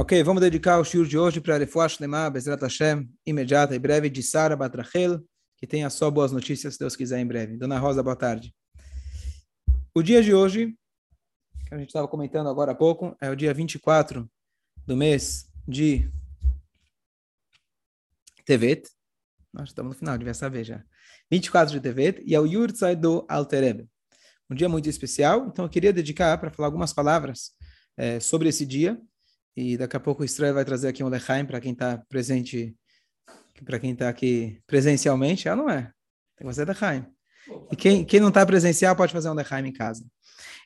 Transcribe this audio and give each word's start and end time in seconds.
Ok, 0.00 0.22
vamos 0.22 0.40
dedicar 0.40 0.78
o 0.78 0.84
shiur 0.84 1.08
de 1.08 1.18
hoje 1.18 1.40
para 1.40 1.58
Refuah 1.58 1.88
Shlema, 1.88 2.30
Bezrat 2.30 2.62
Hashem, 2.62 3.12
imediata 3.26 3.74
e 3.74 3.80
breve, 3.80 4.08
de 4.08 4.22
Sara 4.22 4.54
Batrachel, 4.54 5.20
que 5.56 5.66
tenha 5.66 5.90
só 5.90 6.08
boas 6.08 6.30
notícias, 6.30 6.74
se 6.74 6.78
Deus 6.78 6.94
quiser, 6.94 7.18
em 7.18 7.26
breve. 7.26 7.56
Dona 7.56 7.80
Rosa, 7.80 8.00
boa 8.00 8.14
tarde. 8.14 8.54
O 9.92 10.00
dia 10.00 10.22
de 10.22 10.32
hoje, 10.32 10.72
que 11.66 11.74
a 11.74 11.78
gente 11.78 11.88
estava 11.88 12.06
comentando 12.06 12.48
agora 12.48 12.70
há 12.70 12.74
pouco, 12.76 13.16
é 13.20 13.28
o 13.28 13.34
dia 13.34 13.52
24 13.52 14.30
do 14.86 14.96
mês 14.96 15.50
de 15.66 16.08
Tevet. 18.46 18.88
Nós 19.52 19.70
estamos 19.70 19.94
no 19.94 19.98
final, 19.98 20.16
devia 20.16 20.32
saber 20.32 20.62
já. 20.62 20.84
24 21.28 21.74
de 21.74 21.80
Tevet, 21.80 22.22
e 22.24 22.36
é 22.36 22.40
o 22.40 22.46
Yurtzai 22.46 22.94
do 22.94 23.26
Alterebe. 23.28 23.88
Um 24.48 24.54
dia 24.54 24.68
muito 24.68 24.88
especial, 24.88 25.48
então 25.48 25.64
eu 25.64 25.68
queria 25.68 25.92
dedicar 25.92 26.38
para 26.38 26.52
falar 26.52 26.68
algumas 26.68 26.92
palavras 26.92 27.50
é, 27.96 28.20
sobre 28.20 28.48
esse 28.48 28.64
dia, 28.64 28.96
e 29.60 29.76
daqui 29.76 29.96
a 29.96 30.00
pouco 30.00 30.22
o 30.22 30.24
Israel 30.24 30.54
vai 30.54 30.64
trazer 30.64 30.86
aqui 30.86 31.02
um 31.02 31.08
Lechaim 31.08 31.44
para 31.44 31.60
quem 31.60 31.72
está 31.72 31.98
presente, 32.08 32.76
para 33.64 33.80
quem 33.80 33.90
está 33.90 34.08
aqui 34.08 34.62
presencialmente. 34.68 35.48
Ah, 35.48 35.56
não 35.56 35.68
é. 35.68 35.82
Tem 36.36 36.42
que 36.42 36.44
fazer 36.44 36.64
Lechaim. 36.64 37.04
E 37.72 37.74
quem, 37.74 38.04
quem 38.04 38.20
não 38.20 38.28
está 38.28 38.46
presencial 38.46 38.94
pode 38.94 39.12
fazer 39.12 39.28
um 39.28 39.34
Lechaim 39.34 39.66
em 39.66 39.72
casa. 39.72 40.06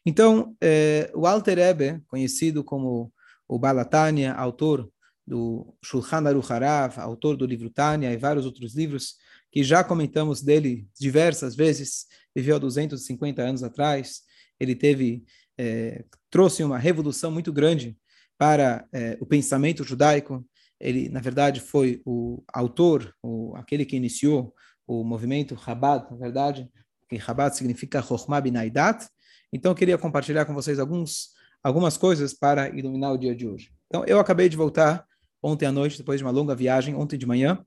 Então, 0.04 0.54
eh, 0.60 1.10
o 1.14 1.26
Alter 1.26 1.58
Ebe, 1.58 2.02
conhecido 2.06 2.62
como 2.62 3.10
o 3.48 3.58
Balatania, 3.58 4.34
autor 4.34 4.92
do 5.26 5.74
Shulchan 5.82 6.28
Aruch 6.28 6.52
Harav, 6.52 7.00
autor 7.00 7.34
do 7.34 7.46
livro 7.46 7.70
Tânia 7.70 8.12
e 8.12 8.18
vários 8.18 8.44
outros 8.44 8.74
livros, 8.74 9.14
que 9.50 9.64
já 9.64 9.82
comentamos 9.82 10.42
dele 10.42 10.86
diversas 11.00 11.56
vezes, 11.56 12.04
viveu 12.36 12.56
há 12.56 12.58
250 12.58 13.40
anos 13.40 13.62
atrás, 13.62 14.20
ele 14.60 14.74
teve, 14.74 15.24
eh, 15.56 16.04
trouxe 16.28 16.62
uma 16.62 16.76
revolução 16.76 17.30
muito 17.30 17.50
grande 17.50 17.96
para 18.42 18.84
é, 18.92 19.16
o 19.20 19.24
pensamento 19.24 19.84
judaico. 19.84 20.44
Ele, 20.80 21.08
na 21.08 21.20
verdade, 21.20 21.60
foi 21.60 22.02
o 22.04 22.42
autor, 22.52 23.14
o, 23.22 23.54
aquele 23.54 23.84
que 23.84 23.94
iniciou 23.94 24.52
o 24.84 25.04
movimento 25.04 25.56
Chabad, 25.56 26.10
na 26.10 26.16
verdade, 26.16 26.68
que 27.08 27.20
Chabad 27.20 27.56
significa 27.56 28.02
Chokhmah 28.02 28.40
Binaidat. 28.40 29.06
Então, 29.52 29.70
eu 29.70 29.76
queria 29.76 29.96
compartilhar 29.96 30.44
com 30.44 30.52
vocês 30.52 30.80
alguns, 30.80 31.28
algumas 31.62 31.96
coisas 31.96 32.34
para 32.34 32.68
iluminar 32.76 33.12
o 33.12 33.16
dia 33.16 33.32
de 33.32 33.46
hoje. 33.46 33.70
Então, 33.86 34.04
eu 34.06 34.18
acabei 34.18 34.48
de 34.48 34.56
voltar 34.56 35.06
ontem 35.40 35.66
à 35.66 35.70
noite, 35.70 35.96
depois 35.96 36.18
de 36.18 36.24
uma 36.24 36.32
longa 36.32 36.56
viagem, 36.56 36.96
ontem 36.96 37.16
de 37.16 37.26
manhã, 37.26 37.64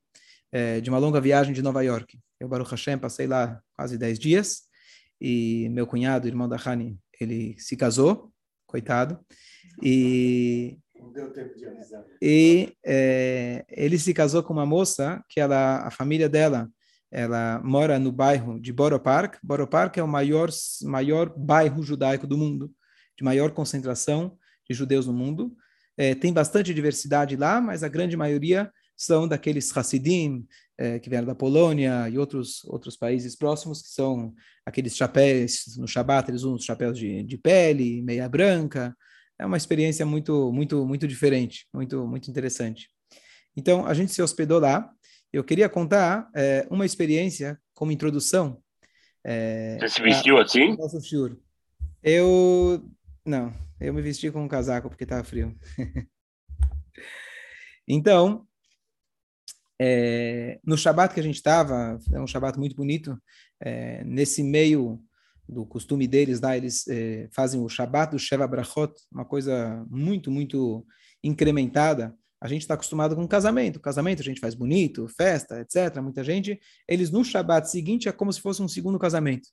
é, 0.52 0.81
de 0.81 0.90
uma 0.90 1.00
longa 1.00 1.22
viagem 1.22 1.53
de 1.53 1.62
Nova 1.62 1.86
York. 1.86 2.20
Eu, 2.38 2.50
Baruch 2.50 2.72
Hashem, 2.72 2.98
passei 2.98 3.28
lá 3.28 3.62
quase 3.78 3.98
10 3.98 4.20
dias, 4.20 4.64
e 5.22 5.70
meu 5.70 5.88
cunhado, 5.88 6.28
irmão 6.28 6.50
da 6.50 6.58
Hani, 6.58 7.00
ele 7.18 7.56
se 7.59 7.78
casou, 7.78 8.34
coitado, 8.66 9.20
e 9.82 10.78
e 12.22 12.74
é, 12.84 13.66
ele 13.70 13.98
se 13.98 14.14
casou 14.14 14.44
com 14.44 14.54
uma 14.54 14.66
moça 14.66 15.24
que 15.30 15.40
ela, 15.40 15.86
a 15.86 15.92
família 15.92 16.28
dela, 16.28 16.70
ela 17.12 17.62
mora 17.64 17.98
no 18.00 18.12
bairro 18.12 18.60
de 18.60 18.74
Borough 18.74 19.00
Park. 19.00 19.38
Borough 19.44 19.68
Park 19.68 19.98
é 19.98 20.04
o 20.04 20.08
maior 20.08 20.50
maior 20.84 21.34
bairro 21.38 21.84
judaico 21.84 22.28
do 22.28 22.38
mundo, 22.38 22.72
de 23.18 23.24
maior 23.24 23.52
concentração 23.52 24.38
de 24.68 24.76
judeus 24.76 25.06
no 25.06 25.14
mundo. 25.14 25.56
É, 25.98 26.14
tem 26.14 26.34
bastante 26.34 26.74
diversidade 26.74 27.36
lá, 27.36 27.62
mas 27.62 27.84
a 27.84 27.88
grande 27.88 28.18
maioria 28.18 28.70
são 28.98 29.28
daqueles 29.28 29.76
Hassidim, 29.76 30.46
é, 30.78 31.00
que 31.00 31.09
vieram 31.09 31.26
da 31.26 31.36
Polônia 31.36 32.09
e 32.09 32.18
outros 32.18 32.64
outros 32.66 32.98
países 32.98 33.36
próximos, 33.36 33.81
que 33.81 33.90
são 33.90 34.34
aqueles 34.66 34.95
chapéus, 34.95 35.78
no 35.78 35.88
Shabat 35.88 36.30
eles 36.30 36.42
usam 36.42 36.56
os 36.56 36.66
chapéus 36.66 36.98
de, 36.98 37.23
de 37.23 37.38
pele, 37.38 38.02
meia 38.02 38.28
branca, 38.28 38.96
é 39.38 39.46
uma 39.46 39.58
experiência 39.58 40.06
muito, 40.06 40.52
muito, 40.52 40.86
muito 40.86 41.08
diferente, 41.08 41.68
muito, 41.73 42.08
muito 42.08 42.30
interessante. 42.30 42.90
Então, 43.56 43.86
a 43.86 43.94
gente 43.94 44.12
se 44.12 44.22
hospedou 44.22 44.59
lá. 44.59 44.90
Eu 45.31 45.44
queria 45.44 45.68
contar 45.68 46.30
é, 46.34 46.66
uma 46.70 46.86
experiência 46.86 47.59
como 47.74 47.92
introdução. 47.92 48.62
É, 49.24 49.78
Você 49.80 49.90
se 49.90 50.02
vestiu 50.02 50.38
a, 50.38 50.44
assim? 50.44 50.75
Nosso 50.78 51.02
shiur. 51.02 51.38
Eu 52.02 52.90
não, 53.25 53.53
eu 53.80 53.94
me 53.94 54.02
vesti 54.02 54.31
com 54.31 54.44
um 54.44 54.47
casaco 54.47 54.90
porque 54.90 55.03
estava 55.03 55.24
frio. 55.24 55.56
então, 57.88 58.47
é, 59.80 60.59
no 60.63 60.78
Shabat 60.78 61.13
que 61.13 61.19
a 61.19 61.24
gente 61.24 61.36
estava, 61.36 62.00
é 62.12 62.19
um 62.19 62.28
Shabat 62.28 62.58
muito 62.58 62.75
bonito, 62.75 63.18
é, 63.59 64.03
nesse 64.03 64.44
meio 64.44 65.02
do 65.47 65.66
costume 65.66 66.08
deles 66.08 66.41
lá, 66.41 66.58
eles 66.58 66.88
eh, 66.88 67.30
fazem 67.31 67.62
o 67.62 67.69
Shabbat 67.69 68.12
do 68.12 68.19
Sheva 68.19 68.47
Brachot, 68.47 68.94
uma 69.12 69.25
coisa 69.25 69.86
muito, 69.90 70.31
muito 70.31 70.86
incrementada. 71.24 72.16
A 72.41 72.47
gente 72.47 72.62
está 72.62 72.74
acostumado 72.74 73.16
com 73.16 73.28
casamento. 73.28 73.80
Casamento 73.80 74.22
a 74.22 74.25
gente 74.25 74.40
faz 74.40 74.56
bonito, 74.56 75.08
festa, 75.08 75.62
etc. 75.62 76.02
Muita 76.02 76.24
gente, 76.24 76.59
eles 76.88 77.12
no 77.12 77.24
Shabbat 77.24 77.69
seguinte 77.69 78.09
é 78.09 78.12
como 78.12 78.34
se 78.34 78.42
fosse 78.42 78.62
um 78.62 78.68
segundo 78.68 79.00
casamento. 79.00 79.50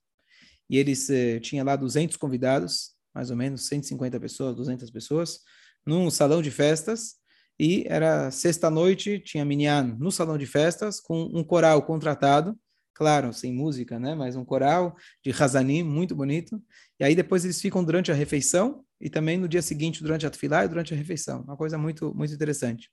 E 0.69 0.79
eles 0.79 1.09
eh, 1.11 1.39
tinham 1.41 1.65
lá 1.65 1.77
200 1.77 2.17
convidados, 2.17 2.93
mais 3.15 3.31
ou 3.31 3.37
menos 3.37 3.67
150 3.67 4.19
pessoas, 4.19 4.57
200 4.57 4.91
pessoas, 4.91 5.41
num 5.87 6.11
salão 6.11 6.41
de 6.41 6.51
festas. 6.51 7.17
E 7.59 7.85
era 7.87 8.31
sexta-noite, 8.31 9.21
tinha 9.21 9.45
minyan 9.45 9.97
no 9.99 10.11
salão 10.11 10.37
de 10.37 10.47
festas, 10.47 11.01
com 11.01 11.31
um 11.33 11.45
coral 11.45 11.83
contratado 11.83 12.59
claro, 12.95 13.33
sem 13.33 13.53
música, 13.53 13.99
né? 13.99 14.15
Mas 14.15 14.37
um 14.37 14.45
coral 14.45 14.97
de 15.25 15.33
Hazanim, 15.33 15.83
muito 15.83 16.15
bonito. 16.15 16.63
E 17.01 17.05
aí 17.05 17.15
depois 17.15 17.45
eles 17.45 17.61
ficam 17.61 17.83
durante 17.83 18.13
a 18.13 18.15
refeição 18.15 18.85
e 19.01 19.11
também 19.11 19.37
no 19.37 19.49
dia 19.49 19.63
seguinte 19.63 20.03
durante 20.03 20.27
a 20.27 20.31
tefilá 20.31 20.65
e 20.65 20.69
durante 20.69 20.95
a 20.95 20.97
refeição. 20.97 21.43
Uma 21.43 21.57
coisa 21.57 21.77
muito, 21.77 22.15
muito 22.15 22.33
interessante. 22.33 22.91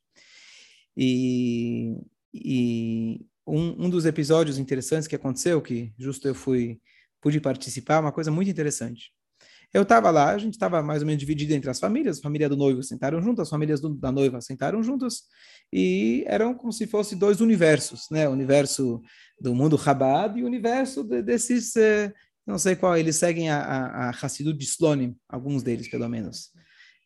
E, 0.97 1.96
e 2.34 3.26
um, 3.46 3.86
um 3.86 3.90
dos 3.90 4.06
episódios 4.06 4.58
interessantes 4.58 5.08
que 5.08 5.16
aconteceu, 5.16 5.62
que 5.62 5.94
justo 5.97 6.28
eu 6.28 6.36
fui, 6.36 6.80
pude 7.22 7.40
participar, 7.40 8.00
uma 8.00 8.12
coisa 8.12 8.31
muito 8.31 8.50
interessante. 8.50 9.12
Eu 9.74 9.84
estava 9.84 10.09
lá, 10.09 10.31
a 10.31 10.38
gente 10.38 10.53
estava 10.53 10.81
mais 10.81 11.02
ou 11.02 11.06
menos 11.06 11.19
dividido 11.19 11.53
entre 11.53 11.69
as 11.69 11.80
famílias, 11.80 12.18
a 12.18 12.22
família 12.22 12.50
do 12.50 12.57
noivo 12.57 12.81
sentaram 12.81 13.22
juntas, 13.22 13.44
as 13.44 13.50
famílias 13.50 13.80
do, 13.80 13.90
da 13.90 14.12
noiva 14.12 14.41
sentaram 14.41 14.81
juntas, 14.81 15.24
e 15.72 16.24
eram 16.28 16.56
como 16.56 16.74
se 16.74 16.88
fossem 16.88 17.18
dois 17.18 17.40
universos, 17.40 18.08
né? 18.09 18.28
O 18.28 18.31
universo 18.31 19.02
do 19.40 19.53
mundo 19.53 19.78
Chabad 19.78 20.40
e 20.40 20.44
o 20.44 20.47
universo 20.47 21.03
de, 21.03 21.22
desses, 21.22 21.75
eh, 21.75 22.12
não 22.47 22.58
sei 22.58 22.75
qual, 22.75 22.97
eles 22.97 23.16
seguem 23.18 23.50
a, 23.50 23.59
a, 23.59 24.09
a 24.09 24.28
de 24.28 24.63
Slonim, 24.66 25.16
alguns 25.28 25.62
deles 25.62 25.88
pelo 25.88 26.09
menos. 26.09 26.50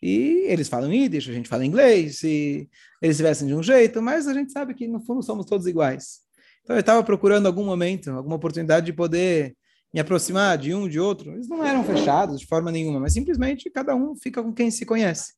E 0.02 0.46
eles 0.47 0.69
falam 0.69 0.94
Yiddish, 0.94 1.29
a 1.29 1.34
gente 1.34 1.50
fala 1.50 1.66
inglês, 1.66 2.23
e 2.23 2.69
eles 3.02 3.18
se 3.18 3.23
vestem 3.23 3.47
de 3.47 3.56
um 3.56 3.63
jeito, 3.63 4.02
mas 4.02 4.28
a 4.28 4.34
gente 4.34 4.52
sabe 4.53 4.73
que 4.73 4.88
no 4.88 5.02
fundo 5.02 5.22
somos 5.22 5.46
todos 5.46 5.68
iguais. 5.68 6.19
Então 6.63 6.75
eu 6.78 6.81
estava 6.81 7.03
procurando 7.03 7.46
algum 7.46 7.66
momento, 7.66 8.09
alguma 8.12 8.38
oportunidade 8.38 8.85
de 8.85 8.94
poder 8.94 9.56
me 9.93 9.99
aproximar 9.99 10.57
de 10.57 10.73
um, 10.73 10.89
de 10.89 10.99
outro. 10.99 11.31
Eles 11.31 11.47
não 11.47 11.63
eram 11.63 11.83
fechados 11.83 12.39
de 12.39 12.47
forma 12.47 12.71
nenhuma, 12.71 12.99
mas 12.99 13.13
simplesmente 13.13 13.69
cada 13.69 13.95
um 13.95 14.15
fica 14.15 14.41
com 14.41 14.51
quem 14.51 14.71
se 14.71 14.85
conhece. 14.85 15.33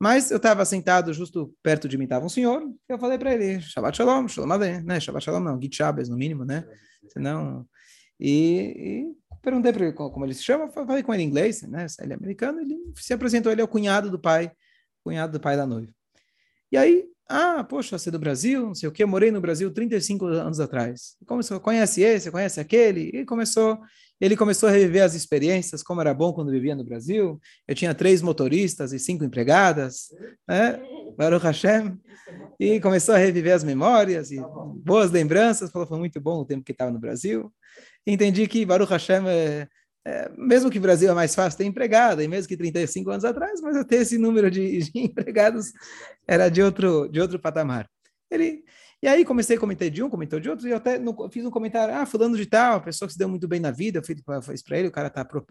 Mas 0.00 0.30
eu 0.30 0.36
estava 0.36 0.64
sentado 0.64 1.12
justo 1.12 1.52
perto 1.62 1.88
de 1.88 1.98
mim, 1.98 2.04
estava 2.04 2.24
um 2.24 2.28
senhor, 2.28 2.62
eu 2.88 2.98
falei 2.98 3.18
para 3.18 3.34
ele, 3.34 3.60
Shabbat 3.60 3.96
Shalom, 3.96 4.28
Shalom 4.28 4.52
Aleichem, 4.52 4.84
né? 4.84 5.00
Shabbat 5.00 5.24
Shalom 5.24 5.40
não, 5.40 5.60
Git 5.60 5.76
Shabbos 5.76 6.08
no 6.08 6.16
mínimo, 6.16 6.44
né? 6.44 6.64
Senão... 7.12 7.66
E, 8.20 9.06
e 9.06 9.38
perguntei 9.42 9.72
para 9.72 9.84
ele 9.84 9.92
como 9.92 10.24
ele 10.24 10.34
se 10.34 10.42
chama, 10.42 10.68
falei 10.70 11.02
com 11.04 11.14
ele 11.14 11.22
em 11.22 11.26
inglês, 11.26 11.62
né? 11.62 11.86
Ele 12.00 12.12
é 12.12 12.16
americano, 12.16 12.60
ele 12.60 12.76
se 12.96 13.12
apresentou, 13.12 13.52
ele 13.52 13.60
é 13.60 13.64
o 13.64 13.68
cunhado 13.68 14.10
do 14.10 14.18
pai, 14.18 14.50
cunhado 15.04 15.32
do 15.32 15.40
pai 15.40 15.56
da 15.56 15.66
noiva. 15.66 15.92
E 16.70 16.76
aí, 16.76 17.04
ah, 17.28 17.62
poxa, 17.62 17.98
você 17.98 18.08
é 18.08 18.12
do 18.12 18.18
Brasil, 18.18 18.66
não 18.66 18.74
sei 18.74 18.88
o 18.88 18.92
que, 18.92 19.02
eu 19.02 19.08
morei 19.08 19.30
no 19.30 19.40
Brasil 19.40 19.70
35 19.70 20.26
anos 20.26 20.60
atrás. 20.60 21.16
Começou, 21.26 21.60
conhece 21.60 22.02
esse, 22.02 22.30
conhece 22.30 22.58
aquele, 22.58 23.10
e 23.12 23.24
começou 23.24 23.78
ele 24.20 24.36
começou 24.36 24.68
a 24.68 24.72
reviver 24.72 25.04
as 25.04 25.14
experiências, 25.14 25.82
como 25.82 26.00
era 26.00 26.12
bom 26.12 26.32
quando 26.32 26.50
vivia 26.50 26.74
no 26.74 26.82
Brasil. 26.82 27.40
Eu 27.68 27.74
tinha 27.74 27.94
três 27.94 28.20
motoristas 28.20 28.92
e 28.92 28.98
cinco 28.98 29.24
empregadas, 29.24 30.08
né? 30.46 30.80
Baruch 31.16 31.44
Hashem. 31.44 31.96
E 32.58 32.80
começou 32.80 33.14
a 33.14 33.18
reviver 33.18 33.54
as 33.54 33.62
memórias 33.62 34.32
e 34.32 34.40
boas 34.84 35.12
lembranças. 35.12 35.70
Falou, 35.70 35.86
foi 35.86 35.98
muito 35.98 36.20
bom 36.20 36.40
o 36.40 36.44
tempo 36.44 36.64
que 36.64 36.72
estava 36.72 36.90
no 36.90 36.98
Brasil. 36.98 37.52
Entendi 38.04 38.48
que 38.48 38.66
Baruch 38.66 38.90
Hashem, 38.90 39.22
é, 39.28 39.68
é, 40.08 40.30
mesmo 40.38 40.70
que 40.70 40.78
o 40.78 40.80
Brasil 40.80 41.10
é 41.10 41.14
mais 41.14 41.34
fácil 41.34 41.58
ter 41.58 41.64
empregada, 41.66 42.24
e 42.24 42.28
mesmo 42.28 42.48
que 42.48 42.56
35 42.56 43.10
anos 43.10 43.24
atrás, 43.26 43.60
mas 43.60 43.76
até 43.76 43.96
esse 43.96 44.16
número 44.16 44.50
de, 44.50 44.78
de 44.90 44.90
empregados 44.94 45.70
era 46.26 46.48
de 46.48 46.62
outro, 46.62 47.08
de 47.08 47.20
outro 47.20 47.38
patamar. 47.38 47.86
Ele 48.30 48.64
e 49.00 49.06
aí 49.06 49.24
comecei 49.24 49.56
a 49.56 49.60
comentar 49.60 49.88
de 49.88 50.02
um, 50.02 50.10
comentou 50.10 50.40
de 50.40 50.50
outro, 50.50 50.66
e 50.66 50.72
eu 50.72 50.76
até 50.76 50.98
no, 50.98 51.30
fiz 51.30 51.44
um 51.44 51.50
comentário, 51.50 51.94
ah, 51.94 52.04
fulano 52.04 52.36
de 52.36 52.46
tal, 52.46 52.82
pessoa 52.82 53.06
que 53.06 53.12
se 53.12 53.18
deu 53.18 53.28
muito 53.28 53.46
bem 53.46 53.60
na 53.60 53.70
vida, 53.70 54.00
eu 54.00 54.02
fiz, 54.02 54.20
fiz 54.42 54.62
para 54.62 54.76
ele, 54.76 54.88
o 54.88 54.90
cara 54.90 55.06
está 55.06 55.24
pro, 55.24 55.46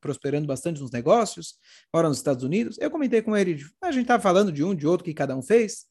prosperando 0.00 0.46
bastante 0.46 0.80
nos 0.80 0.92
negócios, 0.92 1.54
mora 1.92 2.08
nos 2.08 2.18
Estados 2.18 2.44
Unidos. 2.44 2.78
Eu 2.78 2.92
comentei 2.92 3.20
com 3.20 3.36
ele, 3.36 3.64
a 3.82 3.90
gente 3.90 4.02
estava 4.02 4.22
falando 4.22 4.52
de 4.52 4.62
um, 4.62 4.76
de 4.76 4.86
outro, 4.86 5.04
que 5.04 5.12
cada 5.12 5.36
um 5.36 5.42
fez, 5.42 5.86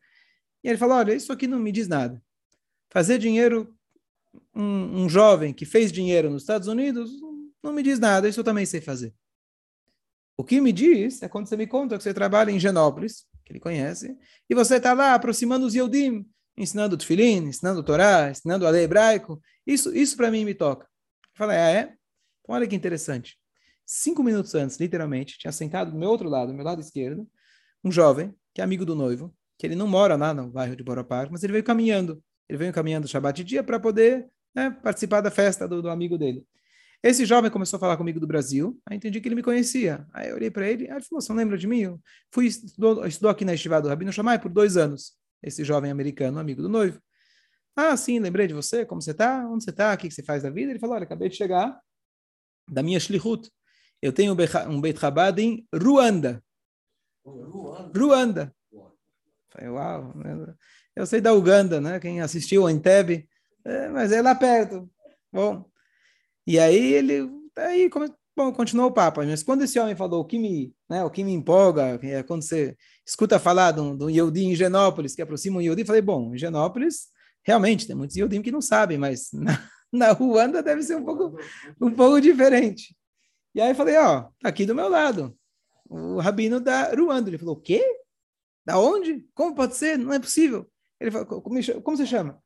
e 0.63 0.69
ele 0.69 0.77
falou, 0.77 0.95
olha, 0.95 1.13
isso 1.13 1.33
aqui 1.33 1.45
não 1.45 1.59
me 1.59 1.73
diz 1.73 1.89
nada. 1.89 2.21
Fazer 2.89 3.17
dinheiro, 3.17 3.75
um, 4.55 5.03
um 5.03 5.09
jovem 5.09 5.51
que 5.51 5.65
fez 5.65 5.91
dinheiro 5.91 6.29
nos 6.29 6.43
Estados 6.43 6.69
Unidos, 6.69 7.11
não 7.63 7.73
me 7.73 7.81
diz 7.81 7.99
nada, 7.99 8.27
isso 8.27 8.39
eu 8.39 8.43
também 8.43 8.65
sei 8.65 8.81
fazer. 8.81 9.13
O 10.37 10.43
que 10.43 10.59
me 10.59 10.71
diz 10.71 11.21
é 11.21 11.29
quando 11.29 11.47
você 11.47 11.55
me 11.55 11.67
conta 11.67 11.97
que 11.97 12.03
você 12.03 12.13
trabalha 12.13 12.51
em 12.51 12.59
Genópolis, 12.59 13.25
que 13.45 13.53
ele 13.53 13.59
conhece, 13.59 14.17
e 14.49 14.55
você 14.55 14.77
está 14.77 14.93
lá 14.93 15.13
aproximando 15.13 15.65
os 15.65 15.73
Yehudim, 15.73 16.27
ensinando 16.57 16.95
o 16.95 16.97
Tfilin, 16.97 17.47
ensinando 17.47 17.79
o 17.79 17.83
Torá, 17.83 18.29
ensinando 18.29 18.65
a 18.67 18.69
lei 18.69 18.83
hebraico. 18.83 19.41
Isso, 19.65 19.95
isso 19.95 20.17
para 20.17 20.31
mim 20.31 20.45
me 20.45 20.53
toca. 20.53 20.87
Falei, 21.35 21.57
ah, 21.57 21.69
é? 21.69 21.81
Então, 22.41 22.55
olha 22.55 22.67
que 22.67 22.75
interessante. 22.75 23.37
Cinco 23.85 24.23
minutos 24.23 24.53
antes, 24.55 24.77
literalmente, 24.79 25.37
tinha 25.37 25.51
sentado 25.51 25.91
do 25.91 25.97
meu 25.97 26.09
outro 26.09 26.29
lado, 26.29 26.51
do 26.51 26.53
meu 26.53 26.65
lado 26.65 26.81
esquerdo, 26.81 27.27
um 27.83 27.91
jovem, 27.91 28.33
que 28.53 28.61
é 28.61 28.63
amigo 28.63 28.85
do 28.85 28.95
noivo, 28.95 29.35
que 29.57 29.65
ele 29.65 29.75
não 29.75 29.87
mora 29.87 30.15
lá 30.15 30.33
no 30.33 30.49
bairro 30.49 30.75
de 30.75 30.83
Borapar, 30.83 31.29
mas 31.31 31.43
ele 31.43 31.53
veio 31.53 31.63
caminhando. 31.63 32.23
Ele 32.47 32.57
veio 32.57 32.73
caminhando 32.73 33.07
Shabbat 33.07 33.43
de 33.43 33.49
dia 33.49 33.63
para 33.63 33.79
poder 33.79 34.29
né, 34.53 34.69
participar 34.69 35.21
da 35.21 35.31
festa 35.31 35.67
do, 35.67 35.81
do, 35.81 35.89
amigo 35.89 36.17
dele. 36.17 36.45
Esse 37.03 37.25
jovem 37.25 37.51
começou 37.51 37.75
a 37.75 37.79
falar 37.81 37.97
comigo 37.97 38.17
do 38.17 38.25
Brasil, 38.25 38.79
aí 38.85 38.95
entendi 38.95 39.19
que 39.19 39.27
ele 39.27 39.35
me 39.35 39.43
conhecia. 39.43 40.07
Aí 40.13 40.29
eu 40.29 40.35
olhei 40.35 40.49
para 40.49 40.65
ele, 40.69 40.89
aí 40.89 40.95
ele 40.95 41.03
falou, 41.03 41.21
você 41.21 41.33
não 41.33 41.37
lembra 41.37 41.57
de 41.57 41.67
mim? 41.67 41.81
Eu 41.81 42.01
fui, 42.31 42.45
estudou, 42.45 43.05
estudou 43.05 43.29
aqui 43.29 43.43
na 43.43 43.53
Estivada 43.53 43.81
do 43.81 43.89
Rabino 43.89 44.13
Shammai 44.13 44.39
por 44.39 44.49
dois 44.49 44.77
anos. 44.77 45.13
Esse 45.43 45.65
jovem 45.65 45.91
americano, 45.91 46.39
amigo 46.39 46.61
do 46.61 46.69
noivo. 46.69 47.01
Ah, 47.75 47.97
sim, 47.97 48.19
lembrei 48.19 48.47
de 48.47 48.53
você, 48.53 48.85
como 48.85 49.01
você 49.01 49.11
está? 49.11 49.45
Onde 49.45 49.65
você 49.65 49.71
está? 49.71 49.93
O 49.93 49.97
que, 49.97 50.09
você 50.09 50.23
faz 50.23 50.43
da 50.43 50.49
vida? 50.49 50.71
Ele 50.71 50.79
falou, 50.79 50.95
olha, 50.95 51.03
acabei 51.03 51.27
de 51.27 51.35
chegar 51.35 51.77
da 52.69 52.81
minha 52.81 52.99
Shlichut. 52.99 53.51
Eu 54.01 54.13
tenho 54.13 54.33
um 54.33 54.81
Beit 54.81 54.99
Chabad 54.99 55.37
em 55.41 55.67
Ruanda. 55.75 56.41
Ruanda. 57.25 57.99
Ruanda. 57.99 58.55
Falei, 59.49 59.69
uau, 59.69 60.17
né? 60.17 60.55
eu 60.95 61.05
sei 61.05 61.19
da 61.19 61.33
Uganda, 61.33 61.81
né? 61.81 61.99
Quem 61.99 62.21
assistiu 62.21 62.69
Entebbe, 62.69 63.27
é, 63.65 63.89
mas 63.89 64.11
é 64.11 64.21
lá 64.21 64.33
perto. 64.33 64.89
Bom, 65.31 65.69
e 66.45 66.59
aí 66.59 66.93
ele, 66.93 67.29
aí 67.57 67.89
bom, 68.35 68.51
continuou 68.51 68.89
o 68.89 68.93
papo. 68.93 69.23
Mas 69.23 69.43
quando 69.43 69.63
esse 69.63 69.79
homem 69.79 69.95
falou 69.95 70.21
o 70.21 70.25
que 70.25 70.37
me, 70.37 70.73
né, 70.89 71.03
o 71.03 71.09
que 71.09 71.23
me 71.23 71.33
empolga, 71.33 71.99
é 72.01 72.23
quando 72.23 72.41
você 72.41 72.75
escuta 73.05 73.39
falar 73.39 73.71
de 73.71 73.81
um 73.81 74.09
Yehudi 74.09 74.45
em 74.45 74.55
Genópolis, 74.55 75.15
que 75.15 75.21
aproxima 75.21 75.57
um 75.57 75.61
Yehudi, 75.61 75.85
falei, 75.85 76.01
bom, 76.01 76.33
em 76.33 76.37
Genópolis, 76.37 77.07
realmente, 77.43 77.85
tem 77.85 77.95
muitos 77.95 78.15
Yehudim 78.15 78.41
que 78.41 78.51
não 78.51 78.61
sabem, 78.61 78.97
mas 78.97 79.29
na, 79.33 79.69
na 79.91 80.11
Ruanda 80.11 80.63
deve 80.63 80.81
ser 80.81 80.95
um 80.95 81.03
pouco, 81.03 81.37
um 81.79 81.91
pouco 81.91 82.19
diferente. 82.21 82.95
E 83.53 83.61
aí 83.61 83.73
falei, 83.75 83.97
ó, 83.97 84.23
tá 84.41 84.49
aqui 84.49 84.65
do 84.65 84.73
meu 84.73 84.89
lado, 84.89 85.37
o 85.87 86.19
rabino 86.19 86.59
da 86.59 86.93
Ruanda. 86.95 87.29
Ele 87.29 87.37
falou, 87.37 87.55
o 87.55 87.61
quê? 87.61 87.83
Da 88.65 88.79
onde? 88.79 89.27
Como 89.35 89.53
pode 89.53 89.75
ser? 89.75 89.97
Não 89.97 90.13
é 90.13 90.19
possível. 90.19 90.67
Ele 90.99 91.11
falou, 91.11 91.41
como, 91.41 91.59
como 91.83 91.97
você 91.97 92.05
chama? 92.05 92.41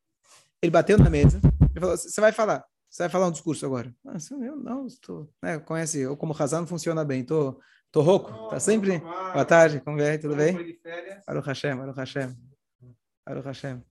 Ele 0.61 0.71
bateu 0.71 0.97
na 0.97 1.09
mesa. 1.09 1.39
Ele 1.71 1.79
falou, 1.79 1.95
você 1.95 2.19
vai 2.19 2.31
falar. 2.31 2.65
Você 2.89 3.04
vai 3.04 3.10
falar 3.10 3.28
um 3.28 3.31
discurso 3.31 3.66
agora. 3.66 3.94
Ah, 4.06 4.18
eu 4.42 4.56
não, 4.56 4.88
estou... 4.88 5.30
Né, 5.42 5.60
conhece, 5.60 6.00
eu 6.00 6.16
como 6.16 6.36
não 6.51 6.68
funciona 6.68 7.04
bem. 7.04 7.24
Tô, 7.24 7.60
tô 7.92 8.01
rouco. 8.01 8.50
Tá 8.50 8.60
sempre... 8.60 9.00
Boa 9.00 9.45
tarde, 9.45 9.81
como 9.81 9.98
vai? 9.98 10.18
Tudo 10.18 10.36
bem? 10.36 10.78
Baruch 11.25 11.48
Hashem, 11.48 11.75
Baruch 11.75 12.00
Hashem. 12.00 12.36
Baruch 13.25 13.45
Hashem. 13.45 13.84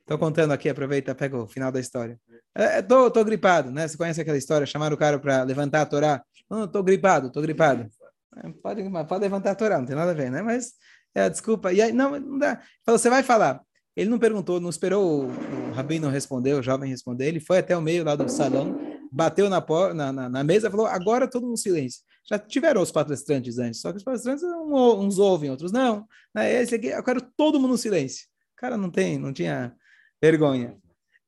Estou 0.00 0.18
contando 0.18 0.52
aqui, 0.52 0.68
aproveita, 0.68 1.14
pega 1.14 1.38
o 1.38 1.48
final 1.48 1.72
da 1.72 1.80
história. 1.80 2.20
É, 2.54 2.78
é, 2.78 2.82
tô, 2.82 3.10
tô 3.10 3.24
gripado, 3.24 3.70
né? 3.70 3.88
Você 3.88 3.96
conhece 3.96 4.20
aquela 4.20 4.36
história? 4.36 4.66
Chamaram 4.66 4.94
o 4.94 4.98
cara 4.98 5.18
para 5.18 5.42
levantar 5.42 5.80
a 5.80 5.86
Torá. 5.86 6.22
Não, 6.48 6.68
tô 6.68 6.82
gripado, 6.82 7.32
tô 7.32 7.40
gripado. 7.40 7.88
É, 8.36 8.50
pode, 8.62 8.82
pode 9.08 9.20
levantar 9.22 9.52
a 9.52 9.54
Torá, 9.54 9.78
não 9.78 9.86
tem 9.86 9.96
nada 9.96 10.10
a 10.10 10.14
ver, 10.14 10.30
né? 10.30 10.42
Mas 10.42 10.74
é, 11.14 11.30
desculpa. 11.30 11.72
E 11.72 11.80
aí, 11.80 11.90
não, 11.90 12.20
não 12.20 12.38
dá. 12.38 12.60
Falou, 12.84 12.98
você 12.98 13.08
vai 13.08 13.22
falar. 13.22 13.62
Ele 13.96 14.10
não 14.10 14.18
perguntou, 14.18 14.60
não 14.60 14.70
esperou 14.70 15.24
o, 15.24 15.26
o 15.26 15.72
rabino 15.72 16.08
responder, 16.08 16.54
o 16.54 16.62
jovem 16.62 16.90
responder. 16.90 17.28
Ele 17.28 17.40
foi 17.40 17.58
até 17.58 17.76
o 17.76 17.82
meio 17.82 18.04
lá 18.04 18.16
do 18.16 18.28
salão, 18.28 18.76
bateu 19.10 19.48
na, 19.48 19.64
na, 19.94 20.12
na, 20.12 20.28
na 20.28 20.44
mesa 20.44 20.68
e 20.68 20.70
falou: 20.70 20.86
agora 20.86 21.28
todo 21.28 21.46
mundo 21.46 21.58
silêncio. 21.58 22.02
Já 22.28 22.38
tiveram 22.38 22.80
os 22.80 22.90
palestrantes 22.90 23.58
antes, 23.58 23.80
só 23.80 23.92
que 23.92 23.98
os 23.98 24.04
palestrantes 24.04 24.42
uns 24.42 25.18
ouvem, 25.18 25.50
outros 25.50 25.70
não. 25.70 26.06
Né? 26.34 26.62
Esse 26.62 26.74
aqui, 26.74 26.88
eu 26.88 27.04
quero 27.04 27.20
todo 27.36 27.60
mundo 27.60 27.72
no 27.72 27.78
silêncio. 27.78 28.26
O 28.54 28.56
cara 28.56 28.76
não 28.76 28.90
tem, 28.90 29.18
não 29.18 29.32
tinha 29.32 29.76
vergonha. 30.22 30.76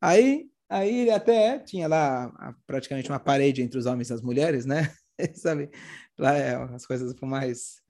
Aí, 0.01 0.47
aí 0.69 1.01
ele 1.01 1.11
até 1.11 1.59
tinha 1.59 1.87
lá 1.87 2.33
praticamente 2.67 3.11
uma 3.11 3.21
parede 3.21 3.62
entre 3.62 3.79
os 3.79 3.87
homens 3.87 4.09
e 4.09 4.15
as 4.15 4.23
mulheres, 4.23 4.65
né? 4.65 4.93
Sabe? 5.35 5.71
Lá 6.19 6.35
é, 6.35 6.55
as 6.55 6.87
coisas 6.87 7.12
com 7.12 7.27
mais 7.27 7.83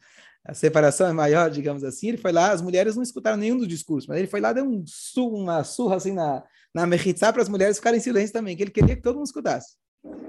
a 0.46 0.54
separação 0.54 1.08
é 1.08 1.12
maior, 1.12 1.50
digamos 1.50 1.82
assim, 1.82 2.08
ele 2.08 2.18
foi 2.18 2.30
lá, 2.30 2.52
as 2.52 2.62
mulheres 2.62 2.94
não 2.94 3.02
escutaram 3.02 3.36
nenhum 3.36 3.58
dos 3.58 3.66
discursos, 3.66 4.06
mas 4.06 4.18
ele 4.18 4.28
foi 4.28 4.40
lá, 4.40 4.52
deu 4.52 4.64
um 4.64 4.84
uma 5.16 5.64
surra 5.64 5.96
assim 5.96 6.12
na, 6.12 6.44
na 6.72 6.86
Mechitzá 6.86 7.32
para 7.32 7.42
as 7.42 7.48
mulheres 7.48 7.78
ficarem 7.78 7.98
em 7.98 8.02
silêncio 8.02 8.32
também, 8.32 8.56
que 8.56 8.62
ele 8.62 8.70
queria 8.70 8.94
que 8.94 9.02
todo 9.02 9.16
mundo 9.16 9.26
escutasse, 9.26 9.74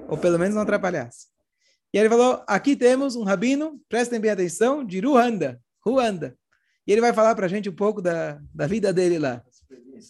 ou 0.08 0.18
pelo 0.18 0.38
menos 0.38 0.56
não 0.56 0.62
atrapalhasse. 0.62 1.28
E 1.94 1.98
ele 1.98 2.08
falou, 2.08 2.42
aqui 2.48 2.74
temos 2.74 3.14
um 3.14 3.22
rabino, 3.22 3.80
prestem 3.88 4.18
bem 4.18 4.32
atenção, 4.32 4.84
de 4.84 4.98
Ruanda, 4.98 5.60
Ruanda. 5.84 6.36
E 6.86 6.92
ele 6.92 7.00
vai 7.00 7.12
falar 7.12 7.34
para 7.34 7.46
a 7.46 7.48
gente 7.48 7.68
um 7.68 7.74
pouco 7.74 8.02
da, 8.02 8.40
da 8.52 8.66
vida 8.66 8.92
dele 8.92 9.18
lá. 9.18 9.42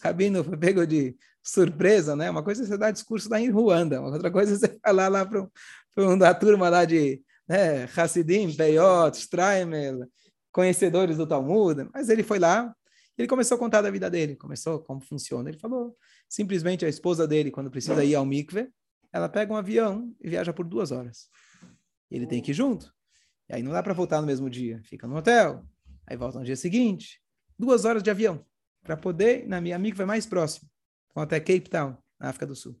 Rabino 0.01 0.43
foi 0.43 0.57
pego 0.57 0.85
de 0.87 1.15
surpresa, 1.43 2.15
né? 2.15 2.29
Uma 2.29 2.43
coisa 2.43 2.63
é 2.63 2.65
você 2.65 2.77
dar 2.77 2.91
discurso 2.91 3.29
lá 3.29 3.39
em 3.39 3.49
Ruanda, 3.49 4.01
outra 4.01 4.31
coisa 4.31 4.53
é 4.53 4.57
você 4.57 4.79
falar 4.83 5.07
lá 5.07 5.25
para 5.25 5.41
um, 5.41 5.49
uma 6.13 6.33
turma 6.33 6.67
lá 6.67 6.83
de 6.83 7.21
né, 7.49 7.85
Hassidim, 7.95 8.55
Peyot, 8.55 9.17
Straimel, 9.17 10.07
conhecedores 10.51 11.17
do 11.17 11.25
Talmud, 11.25 11.89
mas 11.91 12.07
ele 12.07 12.21
foi 12.21 12.37
lá, 12.37 12.73
ele 13.17 13.27
começou 13.27 13.55
a 13.55 13.59
contar 13.59 13.81
da 13.81 13.89
vida 13.89 14.09
dele, 14.09 14.35
começou 14.35 14.79
como 14.79 15.01
funciona. 15.01 15.49
Ele 15.49 15.57
falou, 15.57 15.97
simplesmente 16.29 16.85
a 16.85 16.89
esposa 16.89 17.27
dele, 17.27 17.51
quando 17.51 17.71
precisa 17.71 18.03
ir 18.03 18.15
ao 18.15 18.25
mikve, 18.25 18.69
ela 19.11 19.27
pega 19.27 19.51
um 19.51 19.57
avião 19.57 20.15
e 20.21 20.29
viaja 20.29 20.53
por 20.53 20.65
duas 20.65 20.91
horas. 20.91 21.27
Ele 22.09 22.27
tem 22.27 22.41
que 22.41 22.51
ir 22.51 22.53
junto. 22.53 22.93
E 23.49 23.55
aí 23.55 23.63
não 23.63 23.71
dá 23.71 23.81
para 23.81 23.93
voltar 23.93 24.21
no 24.21 24.27
mesmo 24.27 24.49
dia, 24.49 24.79
fica 24.83 25.07
no 25.07 25.17
hotel, 25.17 25.65
aí 26.05 26.15
volta 26.15 26.37
no 26.37 26.45
dia 26.45 26.55
seguinte, 26.55 27.19
duas 27.57 27.83
horas 27.83 28.03
de 28.03 28.09
avião, 28.11 28.45
para 28.83 28.95
poder, 28.95 29.47
na 29.47 29.59
minha 29.59 29.77
vai 29.95 30.05
mais 30.05 30.25
próximo, 30.27 30.69
vão 31.13 31.23
até 31.23 31.39
Cape 31.39 31.67
Town, 31.69 31.97
na 32.19 32.29
África 32.29 32.45
do 32.45 32.55
Sul. 32.55 32.79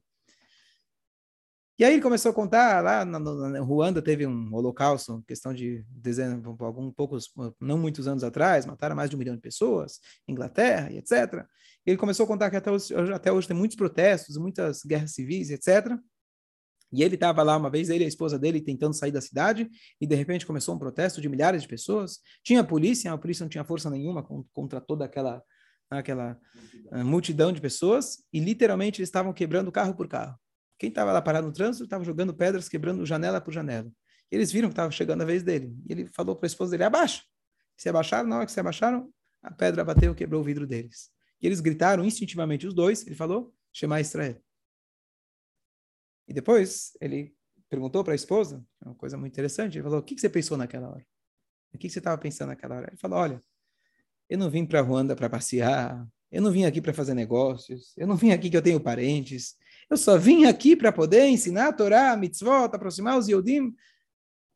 E 1.79 1.85
aí 1.85 1.93
ele 1.93 2.01
começou 2.01 2.31
a 2.31 2.33
contar, 2.33 2.83
lá 2.83 3.05
na, 3.05 3.17
na 3.17 3.61
Ruanda 3.61 4.01
teve 4.01 4.27
um 4.27 4.53
holocausto, 4.53 5.23
questão 5.25 5.53
de 5.53 5.85
dezenas, 5.89 6.43
alguns 6.45 6.93
poucos, 6.93 7.31
não 7.57 7.77
muitos 7.77 8.05
anos 8.05 8.21
atrás, 8.21 8.65
mataram 8.65 8.97
mais 8.97 9.09
de 9.09 9.15
um 9.15 9.19
milhão 9.19 9.33
de 9.33 9.41
pessoas, 9.41 10.01
Inglaterra 10.27 10.91
e 10.91 10.97
etc. 10.97 11.45
Ele 11.85 11.95
começou 11.95 12.25
a 12.25 12.27
contar 12.27 12.49
que 12.49 12.57
até 12.57 12.69
hoje, 12.69 12.93
até 13.13 13.31
hoje 13.31 13.47
tem 13.47 13.55
muitos 13.55 13.77
protestos, 13.77 14.35
muitas 14.35 14.83
guerras 14.83 15.13
civis, 15.13 15.51
etc. 15.51 15.97
E 16.91 17.01
ele 17.01 17.15
estava 17.15 17.43
lá 17.43 17.55
uma 17.55 17.69
vez, 17.69 17.89
ele 17.89 18.03
e 18.03 18.05
a 18.05 18.09
esposa 18.09 18.37
dele, 18.37 18.59
tentando 18.59 18.93
sair 18.93 19.11
da 19.13 19.21
cidade, 19.21 19.69
e 20.01 20.05
de 20.05 20.15
repente 20.15 20.45
começou 20.45 20.75
um 20.75 20.79
protesto 20.79 21.21
de 21.21 21.29
milhares 21.29 21.61
de 21.61 21.67
pessoas. 21.69 22.19
Tinha 22.43 22.59
a 22.59 22.63
polícia, 22.63 23.13
a 23.13 23.17
polícia 23.17 23.45
não 23.45 23.49
tinha 23.49 23.63
força 23.63 23.89
nenhuma 23.89 24.21
contra 24.51 24.81
toda 24.81 25.05
aquela, 25.05 25.41
aquela 25.89 26.37
multidão. 26.91 27.05
multidão 27.05 27.51
de 27.53 27.61
pessoas, 27.61 28.21
e 28.33 28.41
literalmente 28.41 28.99
eles 28.99 29.07
estavam 29.07 29.31
quebrando 29.31 29.71
carro 29.71 29.95
por 29.95 30.09
carro. 30.09 30.37
Quem 30.79 30.87
estava 30.87 31.11
lá 31.11 31.21
parado 31.21 31.45
no 31.45 31.53
trânsito 31.53 31.83
estava 31.83 32.05
jogando 32.05 32.33
pedras, 32.33 32.69
quebrando 32.69 33.05
janela 33.05 33.41
por 33.41 33.51
janela. 33.51 33.91
E 34.31 34.35
eles 34.35 34.49
viram 34.49 34.69
que 34.69 34.73
estava 34.73 34.89
chegando 34.91 35.21
a 35.21 35.25
vez 35.25 35.43
dele. 35.43 35.75
E 35.85 35.91
ele 35.91 36.07
falou 36.07 36.35
para 36.35 36.45
a 36.45 36.47
esposa 36.47 36.71
dele: 36.71 36.85
abaixa. 36.85 37.21
Se 37.75 37.89
abaixaram, 37.89 38.29
na 38.29 38.37
hora 38.37 38.45
que 38.45 38.51
se 38.51 38.59
abaixaram, 38.59 39.13
a 39.43 39.51
pedra 39.51 39.83
bateu, 39.83 40.15
quebrou 40.15 40.41
o 40.41 40.43
vidro 40.43 40.65
deles. 40.65 41.11
E 41.41 41.45
eles 41.45 41.59
gritaram 41.59 42.03
instintivamente, 42.05 42.65
os 42.65 42.73
dois. 42.73 43.05
Ele 43.05 43.15
falou: 43.15 43.53
Shema 43.73 43.99
Israel. 43.99 44.41
E 46.25 46.33
depois 46.33 46.93
ele 47.01 47.35
perguntou 47.69 48.03
para 48.03 48.13
a 48.13 48.15
esposa, 48.15 48.65
uma 48.83 48.95
coisa 48.95 49.17
muito 49.17 49.33
interessante. 49.33 49.77
Ele 49.77 49.83
falou: 49.83 49.99
O 49.99 50.03
que, 50.03 50.15
que 50.15 50.21
você 50.21 50.29
pensou 50.29 50.57
naquela 50.57 50.89
hora? 50.89 51.05
O 51.73 51.77
que, 51.77 51.87
que 51.87 51.93
você 51.93 51.99
estava 51.99 52.17
pensando 52.17 52.49
naquela 52.49 52.77
hora? 52.77 52.87
Ele 52.89 52.97
falou: 52.97 53.19
Olha, 53.19 53.43
eu 54.29 54.37
não 54.37 54.49
vim 54.49 54.65
para 54.65 54.79
Ruanda 54.79 55.13
para 55.13 55.29
passear. 55.29 56.07
Eu 56.31 56.41
não 56.41 56.51
vim 56.51 56.63
aqui 56.63 56.79
para 56.79 56.93
fazer 56.93 57.13
negócios. 57.13 57.93
Eu 57.97 58.07
não 58.07 58.15
vim 58.15 58.31
aqui 58.31 58.49
que 58.49 58.55
eu 58.55 58.61
tenho 58.61 58.79
parentes. 58.79 59.57
Eu 59.89 59.97
só 59.97 60.17
vim 60.17 60.45
aqui 60.45 60.75
para 60.75 60.91
poder 60.91 61.25
ensinar 61.27 61.69
a 61.69 61.73
Torá, 61.73 62.11
a 62.11 62.17
mitzvot, 62.17 62.69
aproximar 62.73 63.17
os 63.17 63.27
Yodim. 63.27 63.73